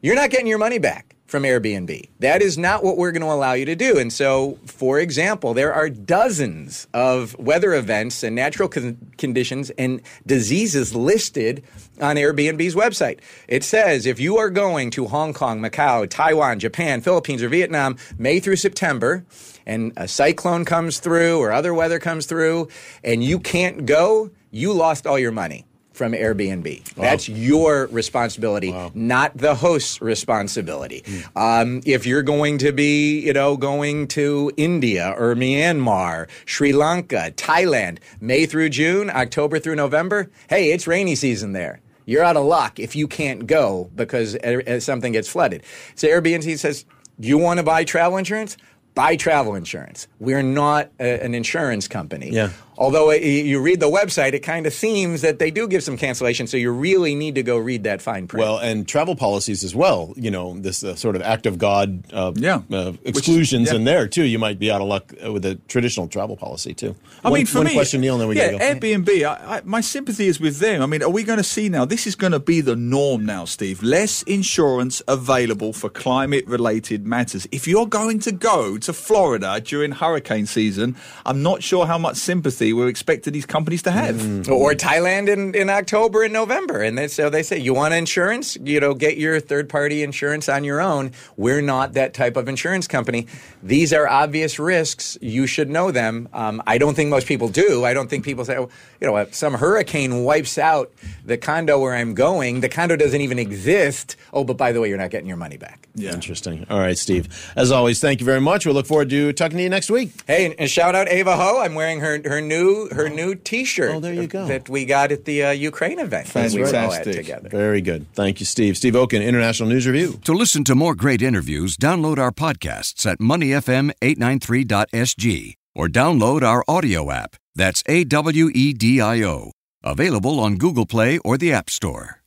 you're 0.00 0.16
not 0.16 0.30
getting 0.30 0.46
your 0.46 0.58
money 0.58 0.78
back 0.78 1.16
from 1.32 1.44
Airbnb. 1.44 2.10
That 2.18 2.42
is 2.42 2.58
not 2.58 2.84
what 2.84 2.98
we're 2.98 3.10
going 3.10 3.22
to 3.22 3.32
allow 3.32 3.54
you 3.54 3.64
to 3.64 3.74
do. 3.74 3.98
And 3.98 4.12
so, 4.12 4.58
for 4.66 5.00
example, 5.00 5.54
there 5.54 5.72
are 5.72 5.88
dozens 5.88 6.86
of 6.92 7.38
weather 7.38 7.72
events 7.72 8.22
and 8.22 8.36
natural 8.36 8.68
con- 8.68 9.12
conditions 9.16 9.70
and 9.78 10.02
diseases 10.26 10.94
listed 10.94 11.64
on 12.02 12.16
Airbnb's 12.16 12.74
website. 12.74 13.20
It 13.48 13.64
says 13.64 14.04
if 14.04 14.20
you 14.20 14.36
are 14.36 14.50
going 14.50 14.90
to 14.90 15.06
Hong 15.06 15.32
Kong, 15.32 15.60
Macau, 15.60 16.06
Taiwan, 16.08 16.58
Japan, 16.58 17.00
Philippines, 17.00 17.42
or 17.42 17.48
Vietnam 17.48 17.96
May 18.18 18.38
through 18.38 18.56
September, 18.56 19.24
and 19.64 19.92
a 19.96 20.06
cyclone 20.06 20.66
comes 20.66 20.98
through 20.98 21.38
or 21.38 21.50
other 21.50 21.72
weather 21.72 21.98
comes 21.98 22.26
through, 22.26 22.68
and 23.02 23.24
you 23.24 23.38
can't 23.38 23.86
go, 23.86 24.30
you 24.50 24.74
lost 24.74 25.06
all 25.06 25.18
your 25.18 25.32
money 25.32 25.64
from 25.92 26.12
Airbnb. 26.12 26.94
That's 26.94 27.28
your 27.28 27.86
responsibility, 27.88 28.74
not 28.94 29.36
the 29.36 29.54
host's 29.54 30.00
responsibility. 30.00 31.04
Um, 31.36 31.82
if 31.84 32.06
you're 32.06 32.22
going 32.22 32.58
to 32.58 32.72
be, 32.72 33.20
you 33.20 33.32
know, 33.32 33.56
going 33.56 34.08
to 34.08 34.50
India 34.56 35.14
or 35.16 35.34
Myanmar, 35.34 36.28
Sri 36.46 36.72
Lanka, 36.72 37.32
Thailand, 37.36 37.98
May 38.20 38.46
through 38.46 38.70
June, 38.70 39.10
October 39.10 39.58
through 39.58 39.76
November, 39.76 40.30
hey, 40.48 40.72
it's 40.72 40.86
rainy 40.86 41.14
season 41.14 41.52
there. 41.52 41.80
You're 42.04 42.24
out 42.24 42.36
of 42.36 42.44
luck 42.44 42.80
if 42.80 42.96
you 42.96 43.06
can't 43.06 43.46
go 43.46 43.90
because 43.94 44.34
uh, 44.36 44.80
something 44.80 45.12
gets 45.12 45.28
flooded. 45.28 45.62
So 45.94 46.08
Airbnb 46.08 46.58
says, 46.58 46.84
you 47.18 47.38
want 47.38 47.58
to 47.58 47.62
buy 47.62 47.84
travel 47.84 48.18
insurance? 48.18 48.56
Buy 48.94 49.16
travel 49.16 49.54
insurance. 49.54 50.08
We're 50.18 50.42
not 50.42 50.90
a, 51.00 51.24
an 51.24 51.34
insurance 51.34 51.88
company. 51.88 52.30
Yeah. 52.30 52.50
Although 52.82 53.10
uh, 53.10 53.14
you 53.14 53.60
read 53.62 53.78
the 53.78 53.88
website, 53.88 54.32
it 54.32 54.40
kind 54.40 54.66
of 54.66 54.72
seems 54.72 55.20
that 55.20 55.38
they 55.38 55.52
do 55.52 55.68
give 55.68 55.84
some 55.84 55.96
cancellation, 55.96 56.48
so 56.48 56.56
you 56.56 56.72
really 56.72 57.14
need 57.14 57.36
to 57.36 57.44
go 57.44 57.56
read 57.56 57.84
that 57.84 58.02
fine 58.02 58.26
print. 58.26 58.42
Well, 58.44 58.58
and 58.58 58.88
travel 58.88 59.14
policies 59.14 59.62
as 59.62 59.72
well. 59.72 60.12
You 60.16 60.32
know, 60.32 60.58
this 60.58 60.82
uh, 60.82 60.96
sort 60.96 61.14
of 61.14 61.22
act 61.22 61.46
of 61.46 61.58
God 61.58 62.02
uh, 62.12 62.32
Yeah. 62.34 62.62
uh, 62.72 62.90
Which- 62.90 63.18
exclusions 63.18 63.70
yeah. 63.70 63.76
in 63.76 63.84
there 63.84 64.08
too. 64.08 64.24
You 64.24 64.40
might 64.40 64.58
be 64.58 64.68
out 64.72 64.80
of 64.80 64.88
luck 64.88 65.14
uh, 65.24 65.32
with 65.32 65.44
a 65.44 65.54
traditional 65.68 66.08
travel 66.08 66.36
policy 66.36 66.74
too. 66.74 66.96
I 67.24 67.30
one, 67.30 67.38
mean, 67.38 67.46
for 67.46 67.58
one 67.58 67.68
me, 67.68 67.74
question, 67.74 68.00
Neil, 68.00 68.14
and 68.14 68.20
then 68.22 68.28
we 68.28 68.36
yeah, 68.36 68.50
gotta 68.52 68.80
go. 68.80 68.80
Airbnb. 68.80 69.24
I, 69.28 69.56
I, 69.58 69.60
my 69.64 69.80
sympathy 69.80 70.26
is 70.26 70.40
with 70.40 70.58
them. 70.58 70.82
I 70.82 70.86
mean, 70.86 71.04
are 71.04 71.08
we 71.08 71.22
going 71.22 71.38
to 71.38 71.44
see 71.44 71.68
now? 71.68 71.84
This 71.84 72.08
is 72.08 72.16
going 72.16 72.32
to 72.32 72.40
be 72.40 72.60
the 72.60 72.74
norm 72.74 73.24
now, 73.24 73.44
Steve. 73.44 73.80
Less 73.80 74.24
insurance 74.24 75.00
available 75.06 75.72
for 75.72 75.88
climate-related 75.88 77.06
matters. 77.06 77.46
If 77.52 77.68
you're 77.68 77.86
going 77.86 78.18
to 78.20 78.32
go 78.32 78.76
to 78.78 78.92
Florida 78.92 79.60
during 79.60 79.92
hurricane 79.92 80.46
season, 80.46 80.96
I'm 81.24 81.44
not 81.44 81.62
sure 81.62 81.86
how 81.86 81.98
much 81.98 82.16
sympathy 82.16 82.71
we're 82.72 82.88
expecting 82.88 83.32
these 83.32 83.46
companies 83.46 83.82
to 83.82 83.90
have. 83.90 84.16
Mm. 84.16 84.48
or 84.48 84.72
Thailand 84.74 85.28
in, 85.28 85.54
in 85.54 85.70
October 85.70 86.22
and 86.22 86.32
November. 86.32 86.82
And 86.82 86.96
they, 86.96 87.08
so 87.08 87.30
they 87.30 87.42
say, 87.42 87.58
you 87.58 87.74
want 87.74 87.94
insurance? 87.94 88.56
You 88.62 88.80
know, 88.80 88.94
get 88.94 89.16
your 89.16 89.40
third 89.40 89.68
party 89.68 90.02
insurance 90.02 90.48
on 90.48 90.64
your 90.64 90.80
own. 90.80 91.12
We're 91.36 91.62
not 91.62 91.94
that 91.94 92.14
type 92.14 92.36
of 92.36 92.48
insurance 92.48 92.86
company. 92.86 93.26
These 93.62 93.92
are 93.92 94.08
obvious 94.08 94.58
risks. 94.58 95.18
You 95.20 95.46
should 95.46 95.70
know 95.70 95.90
them. 95.90 96.28
Um, 96.32 96.62
I 96.66 96.78
don't 96.78 96.94
think 96.94 97.10
most 97.10 97.26
people 97.26 97.48
do. 97.48 97.84
I 97.84 97.94
don't 97.94 98.08
think 98.08 98.24
people 98.24 98.44
say, 98.44 98.56
oh, 98.56 98.68
you 99.00 99.06
know, 99.06 99.16
if 99.16 99.34
some 99.34 99.54
hurricane 99.54 100.24
wipes 100.24 100.58
out 100.58 100.92
the 101.24 101.36
condo 101.36 101.78
where 101.78 101.94
I'm 101.94 102.14
going. 102.14 102.60
The 102.60 102.68
condo 102.68 102.96
doesn't 102.96 103.20
even 103.20 103.38
exist. 103.38 104.16
Oh, 104.32 104.44
but 104.44 104.56
by 104.56 104.72
the 104.72 104.80
way, 104.80 104.88
you're 104.88 104.98
not 104.98 105.10
getting 105.10 105.28
your 105.28 105.36
money 105.36 105.56
back. 105.56 105.88
Yeah. 105.94 106.12
Interesting. 106.12 106.66
All 106.70 106.78
right, 106.78 106.96
Steve. 106.96 107.52
As 107.56 107.70
always, 107.70 108.00
thank 108.00 108.20
you 108.20 108.26
very 108.26 108.40
much. 108.40 108.64
We'll 108.66 108.74
look 108.74 108.86
forward 108.86 109.10
to 109.10 109.32
talking 109.32 109.56
to 109.58 109.62
you 109.62 109.68
next 109.68 109.90
week. 109.90 110.12
Hey, 110.26 110.46
and, 110.46 110.54
and 110.58 110.70
shout 110.70 110.94
out 110.94 111.08
Ava 111.08 111.36
Ho. 111.36 111.60
I'm 111.60 111.74
wearing 111.74 112.00
her 112.00 112.20
her 112.24 112.40
new 112.40 112.51
her 112.92 113.08
new 113.08 113.34
T-shirt. 113.34 113.94
Oh, 113.94 114.00
there 114.00 114.14
you 114.14 114.26
go. 114.26 114.46
That 114.46 114.68
we 114.68 114.84
got 114.84 115.12
at 115.12 115.24
the 115.24 115.44
uh, 115.44 115.50
Ukraine 115.50 115.98
event. 115.98 116.28
that 116.28 116.52
we 116.52 116.62
all 116.62 116.70
Fantastic. 116.70 117.16
together. 117.16 117.48
Very 117.48 117.80
good. 117.80 118.06
Thank 118.14 118.40
you, 118.40 118.46
Steve. 118.46 118.76
Steve 118.76 118.96
Okun, 118.96 119.22
International 119.22 119.68
News 119.68 119.86
Review. 119.86 120.20
To 120.24 120.32
listen 120.32 120.64
to 120.64 120.74
more 120.74 120.94
great 120.94 121.22
interviews, 121.22 121.76
download 121.76 122.18
our 122.18 122.32
podcasts 122.32 123.06
at 123.06 123.18
moneyfm893.sg 123.18 125.54
or 125.74 125.88
download 125.88 126.42
our 126.42 126.64
audio 126.68 127.10
app. 127.10 127.36
That's 127.54 127.82
A 127.86 128.04
W 128.04 128.50
E 128.54 128.72
D 128.72 129.00
I 129.00 129.22
O. 129.24 129.52
Available 129.84 130.40
on 130.40 130.56
Google 130.56 130.86
Play 130.86 131.18
or 131.18 131.36
the 131.36 131.52
App 131.52 131.68
Store. 131.68 132.21